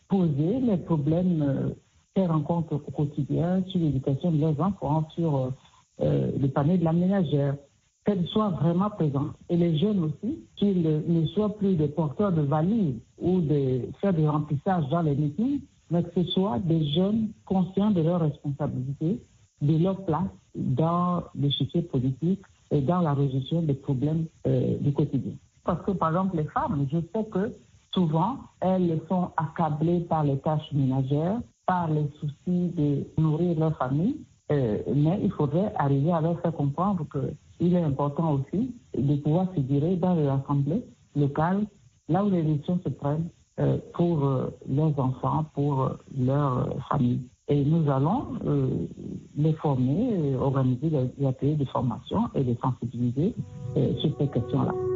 poser 0.08 0.60
les 0.60 0.76
problèmes 0.76 1.74
qu'elles 2.14 2.30
rencontrent 2.30 2.74
au 2.74 2.90
quotidien 2.90 3.62
sur 3.68 3.80
l'éducation 3.80 4.30
de 4.30 4.40
leurs 4.40 4.60
enfants, 4.60 5.08
sur 5.14 5.52
euh, 6.00 6.30
le 6.38 6.48
panier 6.48 6.78
de 6.78 6.84
la 6.84 6.92
ménagère, 6.92 7.56
qu'elles 8.04 8.26
soient 8.28 8.50
vraiment 8.50 8.90
présentes. 8.90 9.34
Et 9.48 9.56
les 9.56 9.78
jeunes 9.78 10.04
aussi, 10.04 10.40
qu'ils 10.56 10.82
ne 10.82 11.26
soient 11.26 11.56
plus 11.56 11.76
des 11.76 11.88
porteurs 11.88 12.32
de 12.32 12.42
valises 12.42 13.00
ou 13.20 13.40
de 13.40 13.82
faire 14.00 14.12
des 14.12 14.28
remplissages 14.28 14.88
dans 14.90 15.02
les 15.02 15.14
meetings, 15.14 15.60
mais 15.90 16.02
que 16.02 16.22
ce 16.22 16.30
soit 16.30 16.58
des 16.58 16.84
jeunes 16.92 17.28
conscients 17.44 17.90
de 17.90 18.00
leurs 18.00 18.20
responsabilités, 18.20 19.22
de 19.60 19.78
leur 19.78 20.04
place 20.04 20.30
dans 20.54 21.22
l'échiquier 21.34 21.82
politique 21.82 22.42
et 22.70 22.80
dans 22.80 23.00
la 23.00 23.14
résolution 23.14 23.62
des 23.62 23.74
problèmes 23.74 24.26
euh, 24.46 24.78
du 24.78 24.92
quotidien. 24.92 25.34
Parce 25.64 25.84
que, 25.84 25.92
par 25.92 26.08
exemple, 26.08 26.36
les 26.36 26.44
femmes, 26.44 26.86
je 26.90 26.98
sais 27.14 27.24
que 27.26 27.52
souvent, 27.94 28.38
elles 28.60 29.00
sont 29.08 29.30
accablées 29.36 30.00
par 30.00 30.24
les 30.24 30.38
tâches 30.38 30.72
ménagères, 30.72 31.40
par 31.72 31.88
les 31.88 32.06
soucis 32.20 32.68
de 32.76 33.06
nourrir 33.16 33.58
leur 33.58 33.74
famille, 33.78 34.16
euh, 34.50 34.78
mais 34.94 35.18
il 35.22 35.32
faudrait 35.32 35.72
arriver 35.76 36.12
à 36.12 36.20
leur 36.20 36.38
faire 36.40 36.52
comprendre 36.52 37.06
qu'il 37.12 37.74
est 37.74 37.82
important 37.82 38.34
aussi 38.34 38.74
de 38.96 39.16
pouvoir 39.16 39.46
figurer 39.54 39.96
dans 39.96 40.14
les 40.14 40.26
assemblées 40.26 40.84
locales, 41.16 41.64
là 42.10 42.22
où 42.24 42.28
les 42.28 42.42
décisions 42.42 42.78
se 42.84 42.90
prennent 42.90 43.28
euh, 43.58 43.78
pour 43.94 44.22
euh, 44.22 44.50
leurs 44.68 44.98
enfants, 44.98 45.46
pour 45.54 45.92
leur 46.18 46.68
famille. 46.90 47.22
Et 47.48 47.64
nous 47.64 47.90
allons 47.90 48.22
les 49.36 49.52
former, 49.54 50.36
organiser 50.36 50.90
des 50.90 51.26
ateliers 51.26 51.56
de 51.56 51.64
formation 51.64 52.28
et 52.34 52.44
les 52.44 52.56
sensibiliser 52.62 53.34
sur 53.74 54.10
ces 54.16 54.28
questions-là. 54.28 54.91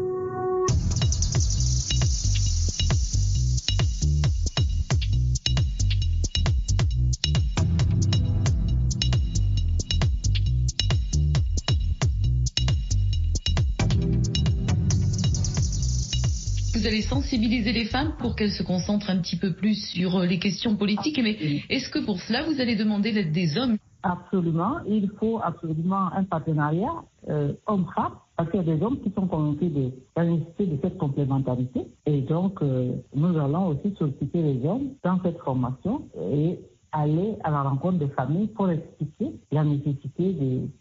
Vous 16.87 16.93
allez 16.93 17.03
sensibiliser 17.03 17.73
les 17.73 17.87
femmes 17.87 18.13
pour 18.17 18.37
qu'elles 18.37 18.53
se 18.53 18.63
concentrent 18.63 19.11
un 19.11 19.19
petit 19.19 19.37
peu 19.37 19.53
plus 19.53 19.75
sur 19.91 20.21
les 20.21 20.39
questions 20.39 20.77
politiques. 20.77 21.19
Mais 21.21 21.37
est-ce 21.69 21.91
que 21.91 21.99
pour 21.99 22.21
cela, 22.21 22.45
vous 22.45 22.61
allez 22.61 22.77
demander 22.77 23.11
l'aide 23.11 23.33
des 23.33 23.59
hommes? 23.59 23.77
Absolument. 24.05 24.77
Il 24.87 25.11
faut 25.19 25.41
absolument 25.43 26.13
un 26.13 26.23
partenariat 26.23 27.03
euh, 27.29 27.55
homme-femme 27.67 28.13
parce 28.37 28.49
qu'il 28.53 28.63
y 28.63 28.71
a 28.71 28.77
des 28.77 28.81
hommes 28.85 29.01
qui 29.01 29.11
sont 29.11 29.27
convaincus 29.27 29.73
de 29.73 29.91
la 30.17 30.27
nécessité 30.27 30.67
de 30.67 30.79
cette 30.81 30.97
complémentarité. 30.97 31.89
Et 32.07 32.21
donc, 32.21 32.63
euh, 32.63 32.93
nous 33.17 33.37
allons 33.37 33.67
aussi 33.67 33.93
solliciter 33.99 34.41
les 34.41 34.65
hommes 34.65 34.91
dans 35.03 35.21
cette 35.25 35.39
formation 35.39 36.03
et 36.33 36.61
aller 36.93 37.35
à 37.43 37.51
la 37.51 37.63
rencontre 37.63 37.99
des 37.99 38.11
familles 38.11 38.47
pour 38.47 38.71
expliquer 38.71 39.33
la 39.51 39.65
nécessité 39.65 40.37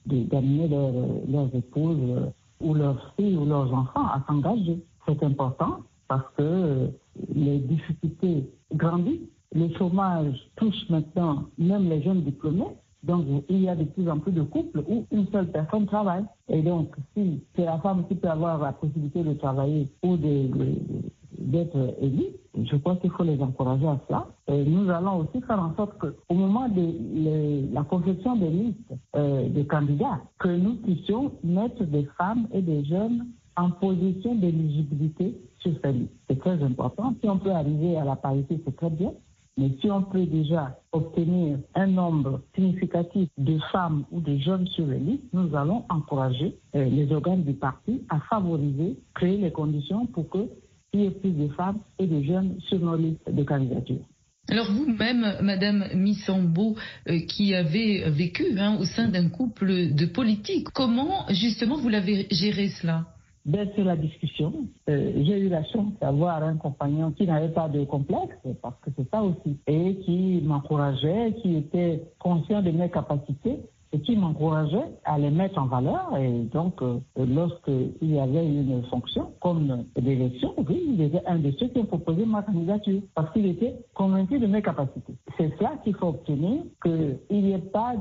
d'amener 0.06 0.68
de, 0.68 0.68
de, 0.68 0.76
leurs, 0.76 1.46
leurs 1.46 1.56
épouses 1.56 1.98
euh, 2.12 2.30
ou 2.62 2.76
leurs 2.76 3.12
filles 3.16 3.38
ou 3.38 3.46
leurs 3.46 3.74
enfants 3.74 4.06
à 4.06 4.24
s'engager. 4.28 4.84
C'est 5.08 5.24
important 5.24 5.80
parce 6.08 6.26
que 6.38 6.90
les 7.34 7.60
difficultés 7.60 8.50
grandissent. 8.74 9.30
Le 9.54 9.70
chômage 9.78 10.36
touche 10.58 10.90
maintenant 10.90 11.46
même 11.58 11.90
les 11.90 12.02
jeunes 12.02 12.22
diplômés. 12.22 12.76
Donc, 13.04 13.26
il 13.50 13.62
y 13.62 13.70
a 13.70 13.76
de 13.76 13.84
plus 13.84 14.10
en 14.10 14.20
plus 14.20 14.32
de 14.32 14.42
couples 14.42 14.84
où 14.88 15.06
une 15.12 15.28
seule 15.28 15.52
personne 15.52 15.86
travaille. 15.86 16.26
Et 16.50 16.62
donc, 16.62 16.96
si 17.16 17.44
c'est 17.56 17.66
la 17.66 17.78
femme 17.78 18.06
qui 18.08 18.16
peut 18.16 18.28
avoir 18.28 18.60
la 18.60 18.74
possibilité 18.74 19.24
de 19.24 19.34
travailler 19.34 19.88
ou 20.04 20.18
d'être 20.18 21.96
élue, 22.02 22.34
je 22.64 22.76
crois 22.78 22.96
qu'il 22.96 23.12
faut 23.12 23.24
les 23.24 23.40
encourager 23.42 23.86
à 23.86 24.00
cela. 24.08 24.28
Et 24.48 24.64
nous 24.66 24.90
allons 24.90 25.20
aussi 25.20 25.40
faire 25.46 25.60
en 25.62 25.76
sorte 25.76 25.98
qu'au 26.00 26.34
moment 26.34 26.68
de 26.68 27.72
la 27.74 27.84
conception 27.84 28.36
des 28.38 28.50
listes 28.50 28.94
euh, 29.16 29.50
de 29.50 29.64
candidats, 29.64 30.22
que 30.40 30.50
nous 30.50 30.76
puissions 30.76 31.32
mettre 31.44 31.84
des 31.84 32.06
femmes 32.18 32.48
et 32.54 32.62
des 32.62 32.84
jeunes 32.86 33.28
en 33.56 33.70
position 33.72 34.36
d'éligibilité 34.36 35.38
sur. 35.74 36.08
C'est 36.30 36.40
très 36.40 36.62
important. 36.64 37.16
Si 37.22 37.30
on 37.30 37.38
peut 37.38 37.52
arriver 37.52 37.98
à 37.98 38.06
la 38.06 38.16
parité, 38.16 38.60
c'est 38.66 38.76
très 38.76 38.90
bien. 38.90 39.12
Mais 39.58 39.72
si 39.80 39.90
on 39.90 40.04
peut 40.04 40.26
déjà 40.26 40.78
obtenir 40.92 41.60
un 41.76 41.88
nombre 41.88 42.42
significatif 42.56 43.30
de 43.38 43.58
femmes 43.72 44.04
ou 44.12 44.20
de 44.20 44.38
jeunes 44.38 44.68
sur 44.68 44.86
les 44.86 45.00
listes, 45.00 45.24
nous 45.32 45.56
allons 45.56 45.86
encourager 45.90 46.58
euh, 46.76 46.84
les 46.86 47.10
organes 47.14 47.44
du 47.44 47.54
parti 47.54 48.02
à 48.10 48.20
favoriser, 48.30 48.98
créer 49.14 49.38
les 49.38 49.52
conditions 49.52 50.08
pour 50.08 50.30
qu'il 50.30 50.50
y 50.94 51.06
ait 51.06 51.12
plus 51.12 51.32
de 51.32 51.48
femmes 51.54 51.80
et 52.00 52.06
de 52.06 52.22
jeunes 52.22 52.60
sur 52.68 52.80
nos 52.80 52.98
listes 52.98 53.32
de 53.32 53.44
candidature. 53.44 54.02
Alors 54.50 54.70
vous-même, 54.72 55.38
Madame 55.42 55.86
Missambo, 55.96 56.76
euh, 57.08 57.20
qui 57.22 57.56
avez 57.56 58.10
vécu 58.10 58.60
hein, 58.60 58.78
au 58.80 58.84
sein 58.84 59.08
d'un 59.08 59.30
couple 59.30 59.94
de 59.94 60.06
politiques, 60.06 60.68
comment 60.74 61.26
justement 61.30 61.78
vous 61.78 61.90
l'avez 61.90 62.28
géré 62.30 62.68
cela? 62.68 63.06
Bien 63.46 63.68
sur 63.76 63.86
la 63.86 63.96
discussion, 63.96 64.52
euh, 64.90 65.12
j'ai 65.24 65.38
eu 65.38 65.50
la 65.50 65.64
chance 65.66 65.94
d'avoir 66.02 66.42
un 66.42 66.56
compagnon 66.56 67.12
qui 67.12 67.28
n'avait 67.28 67.54
pas 67.54 67.70
de 67.70 67.84
complexe, 67.86 68.36
parce 68.60 68.80
que 68.82 68.90
c'est 68.98 69.08
ça 69.12 69.22
aussi, 69.22 69.60
et 69.68 69.98
qui 69.98 70.42
m'encourageait, 70.44 71.36
qui 71.44 71.56
était 71.56 72.02
conscient 72.18 72.64
de 72.64 72.72
mes 72.72 72.90
capacités 72.90 73.60
et 73.92 74.00
qui 74.00 74.16
m'encourageait 74.16 74.92
à 75.06 75.18
les 75.18 75.32
mettre 75.32 75.60
en 75.60 75.68
valeur. 75.68 76.18
Et 76.18 76.44
donc, 76.54 76.82
euh, 76.82 77.00
lorsqu'il 77.18 77.94
y 78.02 78.20
avait 78.20 78.46
une 78.46 78.84
fonction 78.90 79.32
comme 79.42 79.86
l'élection, 79.96 80.54
oui, 80.68 80.84
il 80.88 81.02
était 81.02 81.22
un 81.26 81.40
de 81.40 81.52
ceux 81.52 81.68
qui 81.68 81.80
ont 81.80 81.86
proposé 81.86 82.26
ma 82.26 82.42
candidature 82.42 83.02
parce 83.14 83.32
qu'il 83.34 83.46
était 83.46 83.76
convaincu 83.94 84.40
de 84.40 84.48
mes 84.48 84.62
capacités. 84.62 85.14
C'est 85.38 85.56
cela 85.58 85.74
qu'il 85.84 85.96
faut 85.96 86.08
obtenir, 86.08 86.64
qu'il 86.84 87.20
n'y 87.32 87.52
ait 87.54 87.58
pas 87.60 87.94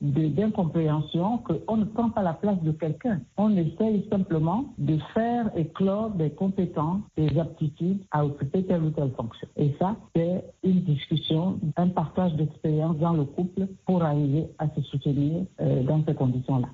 d'incompréhension, 0.00 1.40
de, 1.48 1.54
qu'on 1.54 1.76
ne 1.76 1.84
prend 1.84 2.10
pas 2.10 2.22
la 2.22 2.34
place 2.34 2.60
de 2.62 2.72
quelqu'un. 2.72 3.20
On 3.36 3.56
essaye 3.56 4.06
simplement 4.10 4.66
de 4.78 4.98
faire 5.14 5.50
éclore 5.56 6.10
des 6.10 6.30
compétences, 6.30 7.02
des 7.16 7.38
aptitudes 7.38 8.02
à 8.10 8.24
occuper 8.24 8.64
telle 8.64 8.82
ou 8.82 8.90
telle 8.90 9.10
fonction. 9.12 9.48
Et 9.56 9.74
ça, 9.78 9.96
c'est 10.14 10.44
une 10.62 10.82
discussion, 10.82 11.58
un 11.76 11.88
partage 11.88 12.34
d'expérience 12.34 12.96
dans 12.98 13.12
le 13.12 13.24
couple 13.24 13.66
pour 13.86 14.02
arriver 14.02 14.46
à 14.58 14.68
se 14.68 14.80
soutenir 15.00 15.44
euh, 15.60 15.82
dans 15.82 16.04
ces 16.04 16.14
conditions-là. 16.14 16.68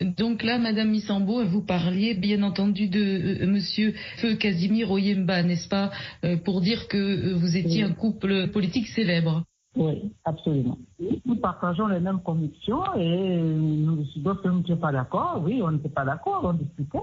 Donc 0.00 0.44
là, 0.44 0.58
Madame 0.58 0.90
Missambo, 0.90 1.44
vous 1.44 1.62
parliez 1.62 2.14
bien 2.14 2.44
entendu 2.44 2.88
de 2.88 3.42
euh, 3.42 3.46
Monsieur 3.48 3.94
Feu 4.18 4.36
Casimir 4.36 4.92
Oyemba, 4.92 5.42
n'est-ce 5.42 5.68
pas, 5.68 5.90
euh, 6.24 6.36
pour 6.36 6.60
dire 6.60 6.86
que 6.86 6.96
euh, 6.96 7.34
vous 7.34 7.56
étiez 7.56 7.82
un 7.82 7.92
couple 7.92 8.48
politique 8.52 8.86
célèbre. 8.86 9.42
Oui, 9.76 10.12
absolument. 10.24 10.78
Nous 11.26 11.36
partageons 11.36 11.88
les 11.88 11.98
mêmes 11.98 12.20
convictions 12.20 12.82
et 12.96 13.36
nous, 13.40 14.04
d'autres 14.16 14.48
nous 14.48 14.58
n'étions 14.58 14.76
pas 14.76 14.92
d'accord. 14.92 15.42
Oui, 15.44 15.60
on 15.62 15.72
n'était 15.72 15.88
pas 15.88 16.04
d'accord, 16.04 16.42
on 16.44 16.52
discutait 16.52 16.98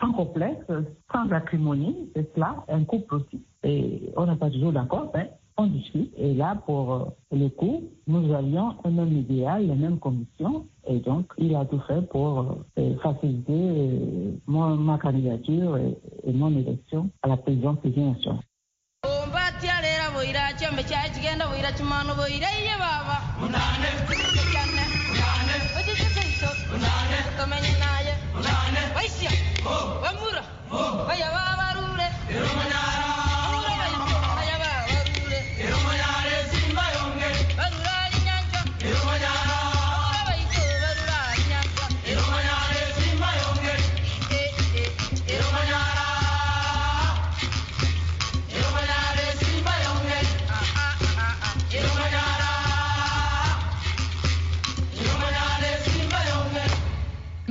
sans 0.00 0.12
complexe, 0.12 0.66
sans 1.12 1.30
acrimonie, 1.30 2.10
c'est 2.14 2.28
cela, 2.34 2.64
un 2.68 2.84
couple 2.84 3.14
aussi. 3.16 3.42
Et 3.62 4.10
on 4.16 4.26
n'est 4.26 4.36
pas 4.36 4.50
toujours 4.50 4.72
d'accord, 4.72 5.10
mais 5.14 5.30
Et 6.16 6.34
là, 6.34 6.56
pour 6.66 6.94
euh, 6.94 7.04
le 7.32 7.48
coup, 7.48 7.82
nous 8.06 8.32
avions 8.32 8.76
un 8.84 8.90
même 8.90 9.12
idéal, 9.12 9.66
les 9.66 9.74
mêmes 9.74 9.98
conditions. 9.98 10.66
Et 10.86 11.00
donc, 11.00 11.32
il 11.36 11.54
a 11.56 11.64
tout 11.64 11.80
fait 11.88 12.00
pour 12.02 12.64
euh, 12.78 12.96
faciliter 13.02 13.52
euh, 13.52 14.36
mon, 14.46 14.76
ma 14.76 14.98
candidature 14.98 15.76
et, 15.76 15.98
et, 16.24 16.32
mon 16.32 16.56
élection 16.56 17.10
à 17.22 17.28
la 17.28 17.36
présidence 17.36 17.78
de 17.82 17.90
nation. 18.00 18.38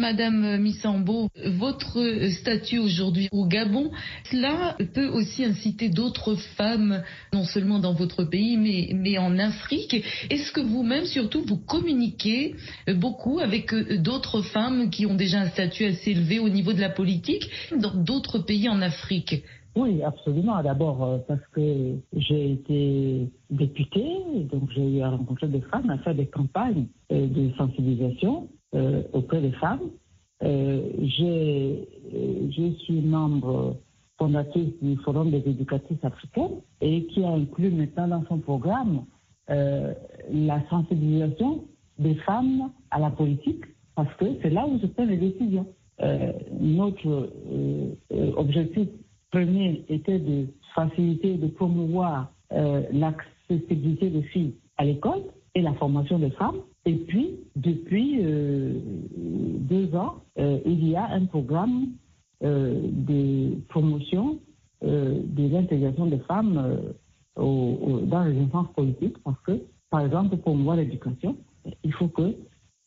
Madame 0.08 0.58
Missambo, 0.62 1.28
votre 1.58 2.30
statut 2.30 2.80
aujourd'hui 2.80 3.28
au 3.34 3.46
Gabon, 3.46 3.92
cela 4.32 4.78
peut 4.94 5.10
aussi 5.10 5.44
inciter 5.44 5.90
d'autres 5.90 6.36
femmes, 6.56 7.04
non 7.34 7.44
seulement 7.44 7.80
dans 7.80 7.94
votre 7.94 8.24
pays, 8.24 8.56
mais, 8.56 8.92
mais 8.94 9.18
en 9.18 9.38
Afrique. 9.38 9.96
Est-ce 10.30 10.54
que 10.54 10.62
vous-même, 10.62 11.04
surtout, 11.04 11.42
vous 11.46 11.58
communiquez 11.58 12.56
beaucoup 12.96 13.40
avec 13.40 13.76
d'autres 14.02 14.44
femmes 14.44 14.90
qui 14.90 15.06
ont 15.06 15.16
déjà 15.16 15.42
un 15.42 15.50
statut 15.50 15.84
assez 15.84 16.12
élevé 16.12 16.40
au 16.40 16.48
niveau 16.48 16.72
de 16.72 16.80
la 16.80 16.90
politique 16.90 17.44
dans 17.78 17.94
d'autres 17.94 18.40
pays 18.40 18.70
en 18.70 18.82
Afrique? 18.82 19.44
Oui, 19.76 20.02
absolument. 20.04 20.64
D'abord 20.64 21.04
euh, 21.04 21.18
parce 21.28 21.46
que 21.52 21.98
j'ai 22.16 22.54
été 22.54 23.30
députée, 23.52 24.08
donc 24.52 24.70
j'ai 24.74 25.00
eu 25.00 25.02
à 25.02 25.10
rencontrer 25.10 25.48
des 25.48 25.62
femmes, 25.62 25.90
à 25.90 25.98
faire 25.98 26.16
des 26.16 26.28
campagnes 26.28 26.88
euh, 27.12 27.28
de 27.28 27.52
sensibilisation 27.58 28.48
euh, 28.67 28.67
auprès 29.14 29.42
des 29.42 29.52
femmes. 29.54 29.90
Euh, 30.44 30.82
je 31.00 32.72
suis 32.84 33.02
membre 33.02 33.78
fondatrice 34.18 34.74
du 34.82 34.96
Forum 34.98 35.32
des 35.32 35.44
éducatrices 35.46 36.04
africaines 36.04 36.62
et 36.82 37.06
qui 37.08 37.24
a 37.24 37.30
inclus 37.30 37.72
maintenant 37.72 38.08
dans 38.08 38.26
son 38.28 38.40
programme 38.40 39.06
euh, 39.50 39.94
la 40.32 40.62
sensibilisation 40.70 41.64
des 42.00 42.16
femmes 42.16 42.72
à 42.92 43.00
la 43.00 43.10
politique 43.10 43.64
parce 43.96 44.14
que 44.16 44.26
c'est 44.42 44.50
là 44.50 44.68
où 44.68 44.78
se 44.80 44.86
prennent 44.88 45.10
les 45.10 45.18
décisions. 45.18 45.66
Euh, 46.02 46.32
notre 46.60 47.08
euh, 47.08 48.32
objectif 48.36 48.88
premier 49.32 49.84
était 49.90 50.20
de 50.20 50.48
faciliter 50.76 51.34
et 51.34 51.38
de 51.38 51.48
promouvoir 51.48 52.32
euh, 52.52 52.84
l'accessibilité 52.92 54.10
des 54.10 54.22
filles 54.24 54.54
à 54.78 54.86
l'école 54.86 55.22
et 55.56 55.62
la 55.62 55.74
formation 55.74 56.20
des 56.20 56.30
femmes. 56.32 56.60
Et 56.88 56.96
puis, 56.96 57.42
depuis 57.58 58.22
euh, 58.22 58.80
deux 59.18 59.94
ans, 59.94 60.24
euh, 60.40 60.58
il 60.66 60.88
y 60.88 60.96
a 60.96 61.06
un 61.10 61.26
programme 61.26 61.90
euh, 62.44 62.80
de 62.92 63.60
promotion 63.68 64.40
de 64.84 65.52
l'intégration 65.52 66.06
des 66.06 66.20
femmes 66.20 66.84
dans 67.36 68.24
les 68.26 68.40
instances 68.40 68.72
politiques 68.76 69.18
parce 69.24 69.40
que, 69.42 69.60
par 69.90 70.02
exemple, 70.02 70.30
pour 70.30 70.42
promouvoir 70.42 70.76
l'éducation, 70.78 71.36
il 71.84 71.92
faut 71.94 72.10
que 72.10 72.36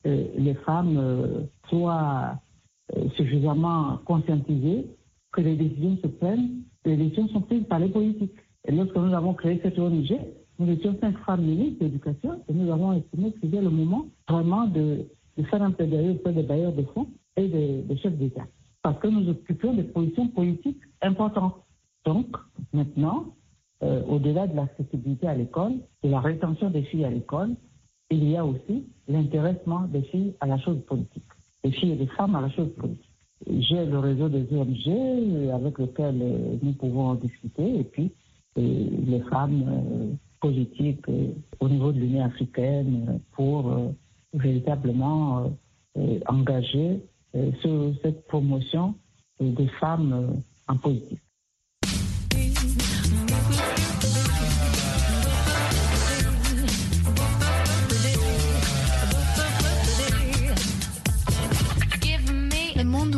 les 0.05 0.55
femmes 0.65 1.49
soient 1.69 2.39
suffisamment 3.17 3.99
conscientisées 4.05 4.87
que 5.33 5.41
les 5.41 5.57
décisions 5.57 5.99
se 6.01 6.07
prennent, 6.07 6.63
les 6.85 6.97
décisions 6.97 7.27
sont 7.31 7.41
prises 7.41 7.65
par 7.65 7.81
les 7.81 7.89
politiques. 7.89 8.39
Et 8.69 8.71
lorsque 8.71 8.95
nous 8.95 9.13
avons 9.13 9.35
créé 9.35 9.59
cette 9.61 9.77
ONG, 9.77 10.17
nous 10.61 10.71
étions 10.73 10.95
cinq 11.01 11.17
femmes 11.21 11.43
ministres 11.43 11.81
d'éducation 11.81 12.43
et 12.47 12.53
nous 12.53 12.71
avons 12.71 12.93
estimé 12.93 13.33
que 13.33 13.39
c'était 13.43 13.63
le 13.63 13.71
moment 13.71 14.07
vraiment 14.29 14.67
de, 14.67 15.07
faire 15.51 15.63
un 15.63 15.71
plaidoyer 15.71 16.11
auprès 16.11 16.35
des 16.35 16.43
bailleurs 16.43 16.75
de 16.75 16.83
fonds 16.83 17.09
et 17.37 17.49
des, 17.49 17.97
chefs 17.97 18.17
d'État. 18.19 18.47
Parce 18.83 18.99
que 19.01 19.09
nous 19.09 19.27
occupions 19.31 19.73
des 19.73 19.85
positions 19.85 20.29
politiques 20.29 20.83
importantes. 21.01 21.55
Donc, 22.05 22.37
maintenant, 22.75 23.35
euh, 23.83 24.03
au-delà 24.05 24.47
de 24.47 24.55
l'accessibilité 24.55 25.27
à 25.27 25.35
l'école, 25.35 25.77
de 26.03 26.11
la 26.11 26.21
rétention 26.21 26.69
des 26.69 26.83
filles 26.83 27.07
à 27.07 27.11
l'école, 27.11 27.57
il 28.11 28.29
y 28.29 28.37
a 28.37 28.45
aussi 28.45 28.85
l'intéressement 29.09 29.87
des 29.89 30.03
filles 30.03 30.35
à 30.41 30.47
la 30.47 30.59
chose 30.59 30.83
politique, 30.87 31.25
des 31.65 31.71
filles 31.71 31.93
et 31.93 31.97
des 31.97 32.07
femmes 32.09 32.35
à 32.35 32.43
la 32.43 32.51
chose 32.51 32.71
politique. 32.75 33.11
J'ai 33.47 33.87
le 33.87 33.99
réseau 33.99 34.29
des 34.29 34.47
ONG 34.55 35.51
avec 35.55 35.79
lequel 35.79 36.59
nous 36.63 36.73
pouvons 36.75 37.15
discuter 37.15 37.79
et 37.79 37.85
puis 37.85 38.13
et 38.57 38.91
les 39.07 39.21
femmes 39.31 40.19
euh, 40.45 40.49
politiques 40.49 41.09
euh, 41.09 41.33
au 41.61 41.69
niveau 41.69 41.93
de 41.93 41.99
l'Union 41.99 42.25
africaine 42.25 43.21
pour 43.33 43.71
euh, 43.71 43.93
véritablement 44.35 45.51
engager 46.27 47.01
sur 47.61 47.93
cette 48.01 48.25
promotion 48.29 48.95
des 49.41 49.67
femmes 49.81 50.41
en 50.69 50.77
politique. 50.77 51.19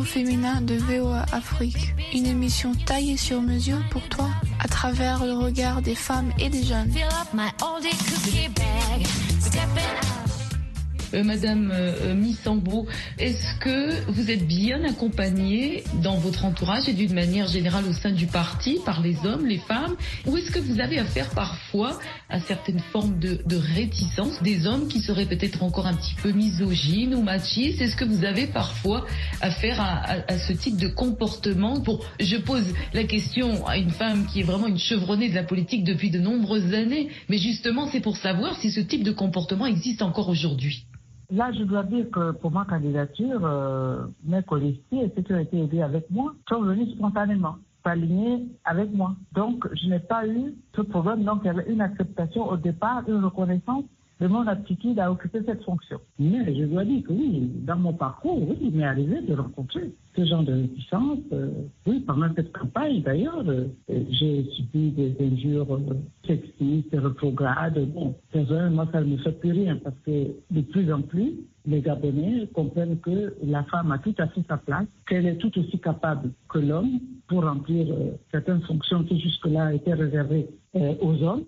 Féminin 0.05 0.61
de 0.61 0.75
VOA 0.75 1.25
Afrique, 1.33 1.95
une 2.12 2.27
émission 2.27 2.75
taillée 2.87 3.17
sur 3.17 3.41
mesure 3.41 3.81
pour 3.91 4.03
toi 4.09 4.29
à 4.61 4.69
travers 4.69 5.25
le 5.25 5.33
regard 5.33 5.83
des 5.83 5.95
femmes 5.95 6.33
et 6.38 6.49
des 6.49 6.62
jeunes. 6.62 6.93
Euh, 11.14 11.25
Madame 11.25 11.70
euh, 11.75 12.14
Missambo, 12.14 12.87
est-ce 13.18 13.55
que 13.61 14.11
vous 14.11 14.31
êtes 14.31 14.46
bien 14.46 14.83
accompagnée 14.85 15.85
dans 16.03 16.16
votre 16.16 16.44
entourage 16.44 16.88
et 16.88 16.94
d'une 16.94 17.12
manière 17.12 17.48
générale 17.48 17.85
au 17.87 17.92
sein 17.92 18.12
du 18.12 18.27
parti 18.27 18.81
par 18.85 19.03
les 19.03 19.16
hommes, 19.25 19.46
les 19.46 19.59
femmes 19.59 19.94
Ou 20.27 20.37
est-ce 20.38 20.51
que 20.51 20.59
vous 20.59 20.81
avez 20.81 20.98
affaire 20.98 21.29
parfois 21.31 21.98
à 22.31 22.40
certaines 22.40 22.81
formes 22.81 23.18
de, 23.18 23.38
réticence 23.75 24.42
des 24.42 24.66
hommes 24.66 24.88
qui 24.88 25.01
seraient 25.01 25.27
peut-être 25.27 25.62
encore 25.62 25.87
un 25.87 25.94
petit 25.94 26.14
peu 26.14 26.33
misogynes 26.33 27.14
ou 27.14 27.22
machistes? 27.22 27.81
Est-ce 27.81 27.96
que 27.96 28.05
vous 28.05 28.25
avez 28.25 28.46
parfois 28.46 29.07
affaire 29.40 29.81
à, 29.81 29.98
à, 29.98 30.33
à, 30.33 30.38
ce 30.38 30.53
type 30.53 30.77
de 30.77 30.88
comportement? 30.88 31.79
Bon, 31.79 32.01
je 32.20 32.37
pose 32.37 32.64
la 32.94 33.05
question 33.05 33.66
à 33.66 33.77
une 33.77 33.90
femme 33.90 34.27
qui 34.27 34.40
est 34.40 34.44
vraiment 34.44 34.66
une 34.66 34.79
chevronnée 34.79 35.29
de 35.29 35.35
la 35.35 35.44
politique 35.44 35.85
depuis 35.85 36.11
de 36.11 36.18
nombreuses 36.18 36.72
années, 36.72 37.09
mais 37.29 37.38
justement 37.38 37.87
c'est 37.92 38.01
pour 38.01 38.16
savoir 38.16 38.59
si 38.61 38.70
ce 38.70 38.81
type 38.81 39.03
de 39.03 39.12
comportement 39.12 39.66
existe 39.66 40.03
encore 40.03 40.29
aujourd'hui. 40.29 40.87
Là, 41.33 41.51
je 41.51 41.64
dois 41.64 41.83
dire 41.85 42.11
que 42.11 42.33
pour 42.33 42.51
ma 42.51 42.66
candidature, 42.66 43.40
euh, 43.42 44.05
mes 44.23 44.42
collègues 44.42 44.81
et 44.92 45.11
ceux 45.16 45.23
qui 45.23 45.33
ont 45.33 45.38
été 45.38 45.62
aidés 45.62 45.81
avec 45.81 46.11
moi 46.11 46.35
sont 46.47 46.61
venus 46.61 46.95
spontanément, 46.95 47.57
s'aligner 47.83 48.49
avec 48.66 48.92
moi. 48.92 49.14
Donc, 49.33 49.66
je 49.73 49.88
n'ai 49.88 49.99
pas 49.99 50.27
eu 50.27 50.55
ce 50.77 50.83
problème. 50.83 51.25
Donc, 51.25 51.40
il 51.42 51.47
y 51.47 51.51
avait 51.51 51.73
une 51.73 51.81
acceptation 51.81 52.51
au 52.51 52.59
départ, 52.59 53.05
une 53.09 53.25
reconnaissance 53.25 53.85
de 54.22 54.28
mon 54.28 54.46
aptitude 54.46 55.00
à 55.00 55.11
occuper 55.11 55.40
cette 55.44 55.64
fonction. 55.64 55.98
Mais 56.16 56.54
je 56.54 56.64
dois 56.64 56.85
dire 56.85 57.02
que 57.02 57.12
oui, 57.12 57.50
dans 57.66 57.76
mon 57.76 57.92
parcours, 57.92 58.40
oui, 58.48 58.56
il 58.61 58.70
m'est 58.70 58.85
arrivé 58.85 59.20
de 59.20 59.35
rencontrer 59.35 59.92
ce 60.16 60.24
genre 60.24 60.44
de 60.44 60.52
réticence. 60.52 61.18
Euh, 61.32 61.50
oui, 61.88 61.98
pendant 62.06 62.32
cette 62.37 62.52
campagne, 62.52 63.02
d'ailleurs, 63.02 63.42
euh, 63.48 63.66
j'ai 63.88 64.44
subi 64.52 64.90
des 64.92 65.16
injures 65.20 65.74
euh, 65.74 65.94
sexistes, 66.24 66.94
rétrogrades. 66.94 67.85
Bon, 67.92 68.14
personnellement, 68.30 68.87
ça 68.92 69.00
ne 69.00 69.06
me 69.06 69.16
fait 69.16 69.32
plus 69.32 69.50
rien 69.50 69.76
parce 69.82 69.96
que 70.06 70.28
de 70.52 70.61
plus 70.61 70.92
en 70.92 71.02
plus, 71.02 71.32
les 71.66 71.80
Gabonais 71.80 72.46
comprennent 72.54 73.00
que 73.00 73.35
la 73.42 73.64
femme 73.64 73.90
a 73.90 73.98
tout 73.98 74.14
à 74.18 74.28
fait 74.28 74.42
sa 74.48 74.56
place, 74.56 74.87
qu'elle 75.08 75.26
est 75.26 75.37
tout 75.37 75.56
aussi 75.58 75.80
capable 75.80 76.30
que 76.48 76.61
l'homme 76.61 77.00
pour 77.26 77.42
remplir 77.42 77.88
euh, 77.90 78.12
certaines 78.30 78.62
fonctions 78.62 79.02
qui 79.02 79.18
jusque-là 79.18 79.74
étaient 79.74 79.94
réservées 79.94 80.46
aux 81.02 81.22
hommes. 81.22 81.44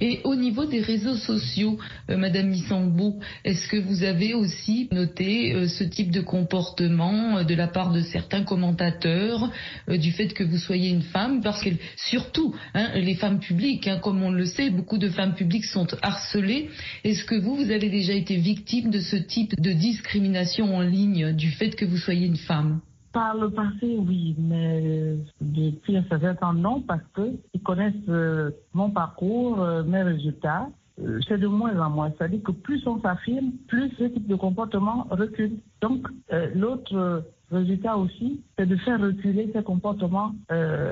Et 0.00 0.20
au 0.24 0.34
niveau 0.34 0.64
des 0.64 0.80
réseaux 0.80 1.16
sociaux, 1.16 1.78
euh, 2.08 2.16
Madame 2.16 2.48
Missambou, 2.48 3.20
est-ce 3.44 3.68
que 3.68 3.76
vous 3.76 4.02
avez 4.02 4.32
aussi 4.32 4.88
noté 4.92 5.54
euh, 5.54 5.68
ce 5.68 5.84
type 5.84 6.10
de 6.10 6.20
comportement 6.20 7.38
euh, 7.38 7.44
de 7.44 7.54
la 7.54 7.68
part 7.68 7.92
de 7.92 8.00
certains 8.00 8.42
commentateurs, 8.42 9.50
du 9.88 10.12
fait 10.12 10.28
que 10.28 10.42
vous 10.42 10.56
soyez 10.56 10.90
une 10.90 11.02
femme? 11.02 11.42
Parce 11.42 11.62
que 11.62 11.70
surtout, 11.96 12.54
hein, 12.74 12.90
les 12.94 13.14
femmes 13.14 13.40
publiques, 13.40 13.88
hein, 13.88 13.98
comme 13.98 14.22
on 14.22 14.30
le 14.30 14.46
sait, 14.46 14.70
beaucoup 14.70 14.98
de 14.98 15.08
femmes 15.08 15.34
publiques 15.34 15.66
sont 15.66 15.88
harcelées. 16.02 16.70
Est-ce 17.04 17.24
que 17.24 17.34
vous, 17.34 17.56
vous 17.56 17.70
avez 17.70 17.90
déjà 17.90 18.14
été 18.14 18.36
victime 18.36 18.90
de 18.90 19.00
ce 19.00 19.16
type 19.16 19.54
de 19.60 19.72
discrimination 19.72 20.74
en 20.74 20.80
ligne 20.80 21.32
du 21.32 21.50
fait 21.50 21.76
que 21.76 21.84
vous 21.84 21.98
soyez 21.98 22.26
une 22.26 22.36
femme? 22.36 22.80
Par 23.12 23.36
le 23.36 23.50
passé, 23.50 23.98
oui, 23.98 24.36
mais 24.38 25.16
depuis 25.40 25.96
un 25.96 26.04
certain 26.04 26.34
temps, 26.34 26.52
non, 26.52 26.80
parce 26.80 27.02
qu'ils 27.14 27.62
connaissent 27.62 27.94
euh, 28.08 28.50
mon 28.72 28.90
parcours, 28.90 29.60
euh, 29.60 29.82
mes 29.82 30.02
résultats. 30.02 30.68
Euh, 31.02 31.18
c'est 31.26 31.38
de 31.38 31.46
moins 31.46 31.78
en 31.80 31.90
moins. 31.90 32.12
C'est-à-dire 32.16 32.42
que 32.42 32.52
plus 32.52 32.86
on 32.86 33.00
s'affirme, 33.00 33.52
plus 33.68 33.90
ce 33.98 34.04
type 34.04 34.26
de 34.26 34.36
comportement 34.36 35.06
recule. 35.10 35.58
Donc, 35.80 36.06
l'autre 36.54 37.24
résultat 37.50 37.96
aussi, 37.96 38.42
c'est 38.56 38.66
de 38.66 38.76
faire 38.76 39.00
reculer 39.00 39.50
ces 39.54 39.62
comportements 39.62 40.32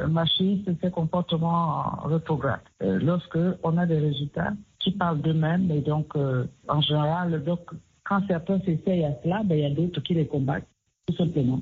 machistes, 0.09 0.70
ces 0.81 0.90
comportements 0.90 1.83
rétrogrades. 2.04 2.61
lorsque 2.81 3.38
on 3.62 3.76
a 3.76 3.85
des 3.85 3.98
résultats 3.98 4.54
qui 4.81 4.92
parlent 4.92 5.20
d'eux-mêmes, 5.20 5.70
et 5.70 5.83
donc, 5.83 6.14
en 6.16 6.81
général, 6.81 7.44
donc, 7.44 7.61
quand 8.04 8.22
certains 8.26 8.61
s'essayent 8.61 9.04
à 9.04 9.12
cela, 9.22 9.42
ben, 9.44 9.59
il 9.59 9.62
y 9.62 9.66
a 9.66 9.74
d'autres 9.74 10.00
qui 10.00 10.14
les 10.14 10.26
combattent, 10.26 10.66
tout 11.07 11.16
simplement. 11.16 11.61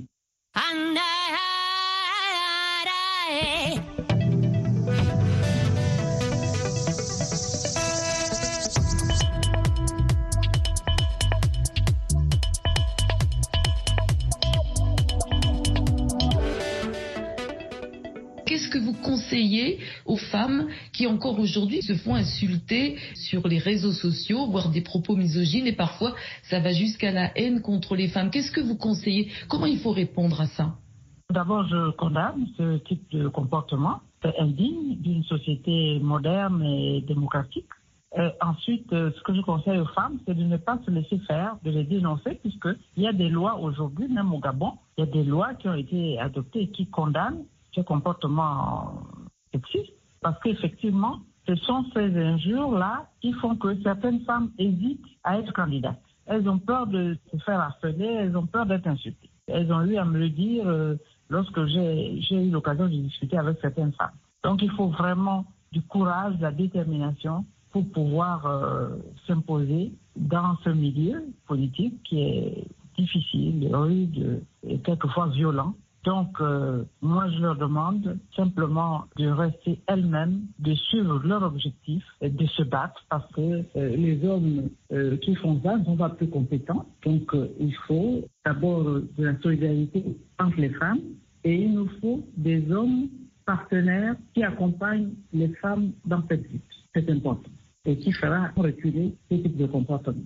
Qu'est-ce 0.57 1.06
aux 20.05 20.17
femmes 20.17 20.69
qui 20.93 21.07
encore 21.07 21.39
aujourd'hui 21.39 21.83
se 21.83 21.95
font 21.95 22.15
insulter 22.15 22.97
sur 23.15 23.47
les 23.49 23.59
réseaux 23.59 23.93
sociaux, 23.93 24.47
voire 24.47 24.71
des 24.71 24.83
propos 24.83 25.17
misogynes 25.17 25.67
et 25.67 25.73
parfois 25.73 26.15
ça 26.43 26.61
va 26.61 26.73
jusqu'à 26.73 27.13
la 27.13 27.31
haine 27.37 27.61
contre 27.61 27.97
les 27.97 28.09
femmes 28.09 28.31
Qu'est-ce 28.31 28.53
que 28.53 28.61
vous 28.61 28.77
conseillez? 28.77 29.31
Comment 29.49 29.67
il 29.67 29.79
faut 29.79 29.93
répondre 29.93 30.41
à 30.41 30.47
ça? 30.47 30.75
D'abord, 31.31 31.67
je 31.69 31.91
condamne 31.93 32.47
ce 32.57 32.79
type 32.79 33.11
de 33.11 33.29
comportement. 33.29 34.01
Indigne 34.39 34.97
d'une 34.97 35.23
société 35.25 36.01
moderne 36.01 36.63
et 36.63 37.01
démocratique. 37.03 37.69
ensuite, 38.41 38.93
euh, 38.93 39.11
ce 39.17 39.23
que 39.23 39.35
je 39.35 39.41
conseille 39.41 39.79
aux 39.79 39.93
femmes, 39.99 40.19
c'est 40.27 40.35
de 40.35 40.43
ne 40.43 40.57
pas 40.57 40.79
se 40.85 40.91
laisser 40.91 41.19
faire, 41.27 41.57
de 41.65 41.71
les 41.71 41.85
dénoncer, 41.85 42.35
puisqu'il 42.43 43.03
y 43.03 43.07
a 43.07 43.13
des 43.13 43.29
lois 43.29 43.59
aujourd'hui, 43.61 44.09
même 44.09 44.33
au 44.33 44.41
Gabon, 44.41 44.73
il 44.97 45.05
y 45.05 45.09
a 45.09 45.13
des 45.13 45.23
lois 45.23 45.55
qui 45.55 45.69
ont 45.69 45.75
été 45.75 46.19
adoptées 46.19 46.69
qui 46.69 46.87
condamnent 46.87 47.45
ce 47.73 47.83
comportement 47.83 49.03
parce 50.21 50.41
qu'effectivement, 50.43 51.21
ce 51.47 51.55
sont 51.57 51.85
ces 51.95 52.17
injures-là 52.17 53.09
qui 53.21 53.33
font 53.35 53.57
que 53.57 53.81
certaines 53.83 54.21
femmes 54.21 54.51
hésitent 54.59 55.05
à 55.23 55.39
être 55.39 55.53
candidates. 55.53 56.01
Elles 56.27 56.49
ont 56.49 56.59
peur 56.59 56.87
de 56.87 57.17
se 57.31 57.37
faire 57.39 57.61
harceler, 57.61 58.05
elles 58.05 58.37
ont 58.37 58.47
peur 58.47 58.67
d'être 58.67 58.87
insultées. 58.87 59.31
Elles 59.47 59.73
ont 59.73 59.83
eu 59.83 59.97
à 59.97 60.05
me 60.05 60.19
le 60.19 60.29
dire 60.29 60.67
euh, 60.67 60.97
lorsque 61.29 61.65
j'ai 61.67 62.19
eu 62.31 62.51
l'occasion 62.51 62.87
de 62.87 62.91
discuter 62.91 63.39
avec 63.39 63.59
certaines 63.61 63.93
femmes. 63.93 64.17
Donc 64.43 64.63
il 64.63 64.71
faut 64.73 64.89
vraiment 64.89 65.45
du 65.73 65.83
courage, 65.83 66.37
de 66.37 66.43
la 66.43 66.53
détermination 66.53 67.45
pour 67.71 67.89
pouvoir 67.91 68.47
euh, 68.47 68.97
s'imposer 69.27 69.93
dans 70.17 70.57
ce 70.65 70.71
milieu 70.71 71.25
politique 71.47 72.03
qui 72.05 72.23
est 72.23 72.65
difficile, 72.97 73.69
rude 73.73 74.43
et 74.67 74.79
quelquefois 74.79 75.29
violent. 75.29 75.75
Donc, 76.07 76.41
euh, 76.41 76.85
moi, 77.03 77.29
je 77.31 77.43
leur 77.43 77.57
demande 77.57 78.17
simplement 78.37 79.07
de 79.17 79.27
rester 79.27 79.81
elles-mêmes, 79.89 80.43
de 80.61 80.73
suivre 80.73 81.21
leur 81.25 81.43
objectif, 81.43 82.05
et 82.21 82.31
de 82.31 82.47
se 82.47 82.63
battre 82.63 83.05
parce 83.11 83.29
que 83.33 83.41
euh, 83.41 83.97
les 83.97 84.25
hommes 84.25 84.71
euh, 84.93 85.17
qui 85.17 85.35
font 85.35 85.61
ça 85.65 85.77
ne 85.77 85.85
sont 85.85 85.97
pas 85.97 86.11
plus 86.11 86.29
compétents. 86.29 86.87
Donc, 87.05 87.35
il 87.59 87.75
faut 87.89 88.25
d'abord 88.45 88.85
de 88.85 89.25
la 89.25 89.37
solidarité 89.41 90.05
entre 90.39 90.61
les 90.61 90.71
femmes 90.71 91.01
et 91.43 91.63
il 91.63 91.75
nous 91.75 91.89
faut 92.01 92.25
des 92.37 92.71
hommes 92.71 93.09
partenaires 93.45 94.15
qui 94.33 94.45
accompagnent 94.45 95.11
les 95.33 95.49
femmes 95.61 95.91
dans 96.05 96.23
cette 96.29 96.49
lutte. 96.53 96.63
C'est 96.95 97.11
important. 97.11 97.51
Et 97.85 97.99
qui 97.99 98.13
fera 98.13 98.51
reculer 98.57 99.13
ce 99.29 99.37
type 99.37 99.57
de 99.57 99.67
comportement. 99.67 100.23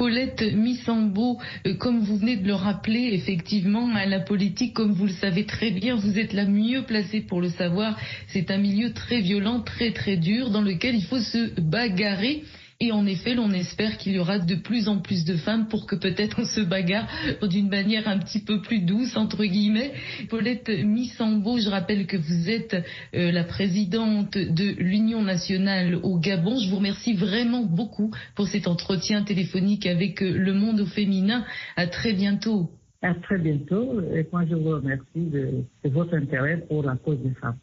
Paulette 0.00 0.54
Missambo, 0.54 1.38
euh, 1.66 1.74
comme 1.74 2.00
vous 2.00 2.16
venez 2.16 2.36
de 2.36 2.46
le 2.46 2.54
rappeler, 2.54 3.10
effectivement, 3.12 3.94
à 3.94 4.06
la 4.06 4.20
politique, 4.20 4.72
comme 4.72 4.92
vous 4.92 5.04
le 5.04 5.12
savez 5.12 5.44
très 5.44 5.72
bien, 5.72 5.94
vous 5.94 6.18
êtes 6.18 6.32
la 6.32 6.46
mieux 6.46 6.84
placée 6.84 7.20
pour 7.20 7.42
le 7.42 7.50
savoir. 7.50 7.98
C'est 8.28 8.50
un 8.50 8.56
milieu 8.56 8.94
très 8.94 9.20
violent, 9.20 9.60
très 9.60 9.92
très 9.92 10.16
dur, 10.16 10.48
dans 10.48 10.62
lequel 10.62 10.94
il 10.94 11.04
faut 11.04 11.18
se 11.18 11.60
bagarrer. 11.60 12.44
Et 12.82 12.92
en 12.92 13.04
effet, 13.04 13.34
l'on 13.34 13.50
espère 13.50 13.98
qu'il 13.98 14.14
y 14.14 14.18
aura 14.18 14.38
de 14.38 14.54
plus 14.54 14.88
en 14.88 15.00
plus 15.00 15.26
de 15.26 15.36
femmes 15.36 15.68
pour 15.68 15.86
que 15.86 15.96
peut-être 15.96 16.38
on 16.40 16.46
se 16.46 16.62
bagarre 16.62 17.06
d'une 17.42 17.68
manière 17.68 18.08
un 18.08 18.18
petit 18.18 18.42
peu 18.42 18.62
plus 18.62 18.80
douce, 18.80 19.18
entre 19.18 19.44
guillemets. 19.44 19.92
Paulette 20.30 20.70
Missambo, 20.70 21.58
je 21.58 21.68
rappelle 21.68 22.06
que 22.06 22.16
vous 22.16 22.48
êtes 22.48 22.74
euh, 23.14 23.32
la 23.32 23.44
présidente 23.44 24.32
de 24.38 24.74
l'Union 24.78 25.22
nationale 25.22 25.96
au 26.02 26.18
Gabon. 26.18 26.58
Je 26.58 26.70
vous 26.70 26.76
remercie 26.76 27.12
vraiment 27.12 27.64
beaucoup 27.64 28.12
pour 28.34 28.48
cet 28.48 28.66
entretien 28.66 29.24
téléphonique 29.24 29.84
avec 29.84 30.22
euh, 30.22 30.32
le 30.32 30.54
monde 30.54 30.80
au 30.80 30.86
féminin. 30.86 31.44
À 31.76 31.86
très 31.86 32.14
bientôt. 32.14 32.70
À 33.02 33.12
très 33.12 33.36
bientôt. 33.36 34.00
Et 34.14 34.26
moi, 34.32 34.46
je 34.48 34.54
vous 34.54 34.70
remercie 34.70 35.04
de 35.16 35.64
votre 35.84 36.14
intérêt 36.14 36.64
pour 36.66 36.82
la 36.82 36.96
cause 36.96 37.18
des 37.22 37.34
femmes. 37.34 37.58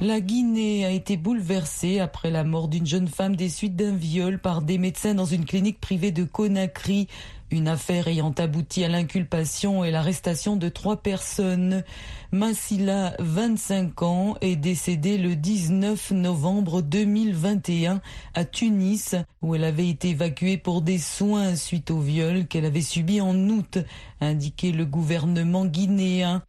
La 0.00 0.20
Guinée 0.20 0.86
a 0.86 0.90
été 0.90 1.18
bouleversée 1.18 2.00
après 2.00 2.30
la 2.30 2.42
mort 2.42 2.68
d'une 2.68 2.86
jeune 2.86 3.06
femme 3.06 3.36
des 3.36 3.50
suites 3.50 3.76
d'un 3.76 3.94
viol 3.94 4.38
par 4.38 4.62
des 4.62 4.78
médecins 4.78 5.14
dans 5.14 5.26
une 5.26 5.44
clinique 5.44 5.78
privée 5.78 6.10
de 6.10 6.24
Conakry. 6.24 7.06
Une 7.52 7.66
affaire 7.66 8.06
ayant 8.06 8.32
abouti 8.38 8.84
à 8.84 8.88
l'inculpation 8.88 9.84
et 9.84 9.90
l'arrestation 9.90 10.54
de 10.54 10.68
trois 10.68 11.02
personnes. 11.02 11.82
Massila, 12.30 13.14
25 13.18 14.02
ans, 14.02 14.36
est 14.40 14.54
décédée 14.54 15.18
le 15.18 15.34
19 15.34 16.12
novembre 16.12 16.80
2021 16.80 18.00
à 18.34 18.44
Tunis, 18.44 19.16
où 19.42 19.56
elle 19.56 19.64
avait 19.64 19.88
été 19.88 20.10
évacuée 20.10 20.58
pour 20.58 20.80
des 20.80 20.98
soins 20.98 21.56
suite 21.56 21.90
au 21.90 21.98
viol 21.98 22.46
qu'elle 22.46 22.66
avait 22.66 22.82
subi 22.82 23.20
en 23.20 23.36
août, 23.48 23.78
indiqué 24.20 24.70
le 24.70 24.86
gouvernement 24.86 25.66
guinéen. 25.66 26.44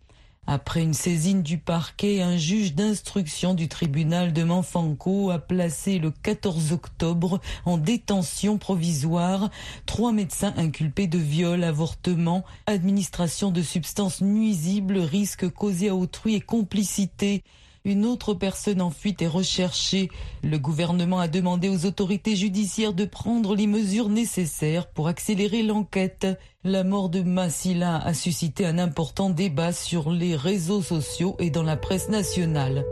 Après 0.54 0.84
une 0.84 0.94
saisine 0.94 1.44
du 1.44 1.58
parquet, 1.58 2.22
un 2.22 2.36
juge 2.36 2.76
d'instruction 2.76 3.54
du 3.54 3.70
tribunal 3.70 4.34
de 4.34 4.44
Manfanco 4.44 5.32
a 5.32 5.40
placé 5.40 5.98
le 5.98 6.12
14 6.12 6.74
octobre 6.74 7.40
en 7.64 7.78
détention 7.78 8.58
provisoire 8.58 9.50
trois 9.86 10.12
médecins 10.12 10.54
inculpés 10.58 11.08
de 11.08 11.18
viol, 11.18 11.64
avortement, 11.64 12.44
administration 12.66 13.50
de 13.50 13.62
substances 13.62 14.20
nuisibles, 14.20 14.98
risque 14.98 15.50
causé 15.50 15.88
à 15.88 15.96
autrui 15.96 16.36
et 16.36 16.42
complicité. 16.42 17.46
Une 17.84 18.06
autre 18.06 18.36
personne 18.36 18.80
en 18.80 18.91
fuite 18.91 19.24
est 19.24 19.28
recherchée. 19.28 20.10
Le 20.44 20.60
gouvernement 20.60 21.20
a 21.20 21.28
demandé 21.28 21.67
aux 21.67 21.88
autorités 21.88 22.36
judiciaires 22.36 22.94
de 22.94 23.06
prendre 23.06 23.56
les 23.56 23.65
mesures 23.65 24.10
nécessaires 24.10 24.88
pour 24.88 25.08
accélérer 25.08 25.63
l'enquête. 25.63 26.28
La 26.63 26.84
mort 26.84 27.10
de 27.10 27.22
Massila 27.22 27.98
a 27.98 28.13
suscité 28.13 28.67
un 28.67 28.78
important 28.78 29.32
débat 29.32 29.74
sur 29.74 30.12
les 30.12 30.36
réseaux 30.36 30.84
sociaux 30.84 31.36
et 31.39 31.50
dans 31.50 31.63
la 31.63 31.76
presse 31.76 32.10
nationale. 32.10 32.86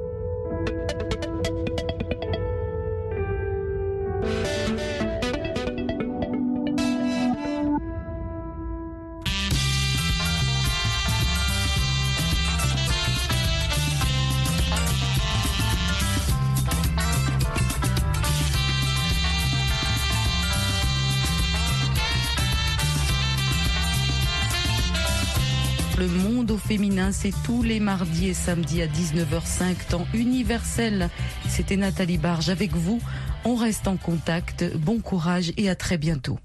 Féminin, 26.69 27.12
c'est 27.12 27.34
tous 27.43 27.63
les 27.63 27.79
mardis 27.79 28.27
et 28.27 28.36
samedis 28.36 28.84
à 28.84 28.86
19h05, 28.86 29.89
temps 29.89 30.05
universel. 30.13 31.10
C'était 31.47 31.77
Nathalie 31.77 32.19
Barge 32.19 32.49
avec 32.49 32.73
vous. 32.73 33.01
On 33.43 33.55
reste 33.55 33.88
en 33.88 33.97
contact. 33.97 34.77
Bon 34.77 34.99
courage 34.99 35.51
et 35.58 35.67
à 35.67 35.73
très 35.73 35.97
bientôt. 35.97 36.38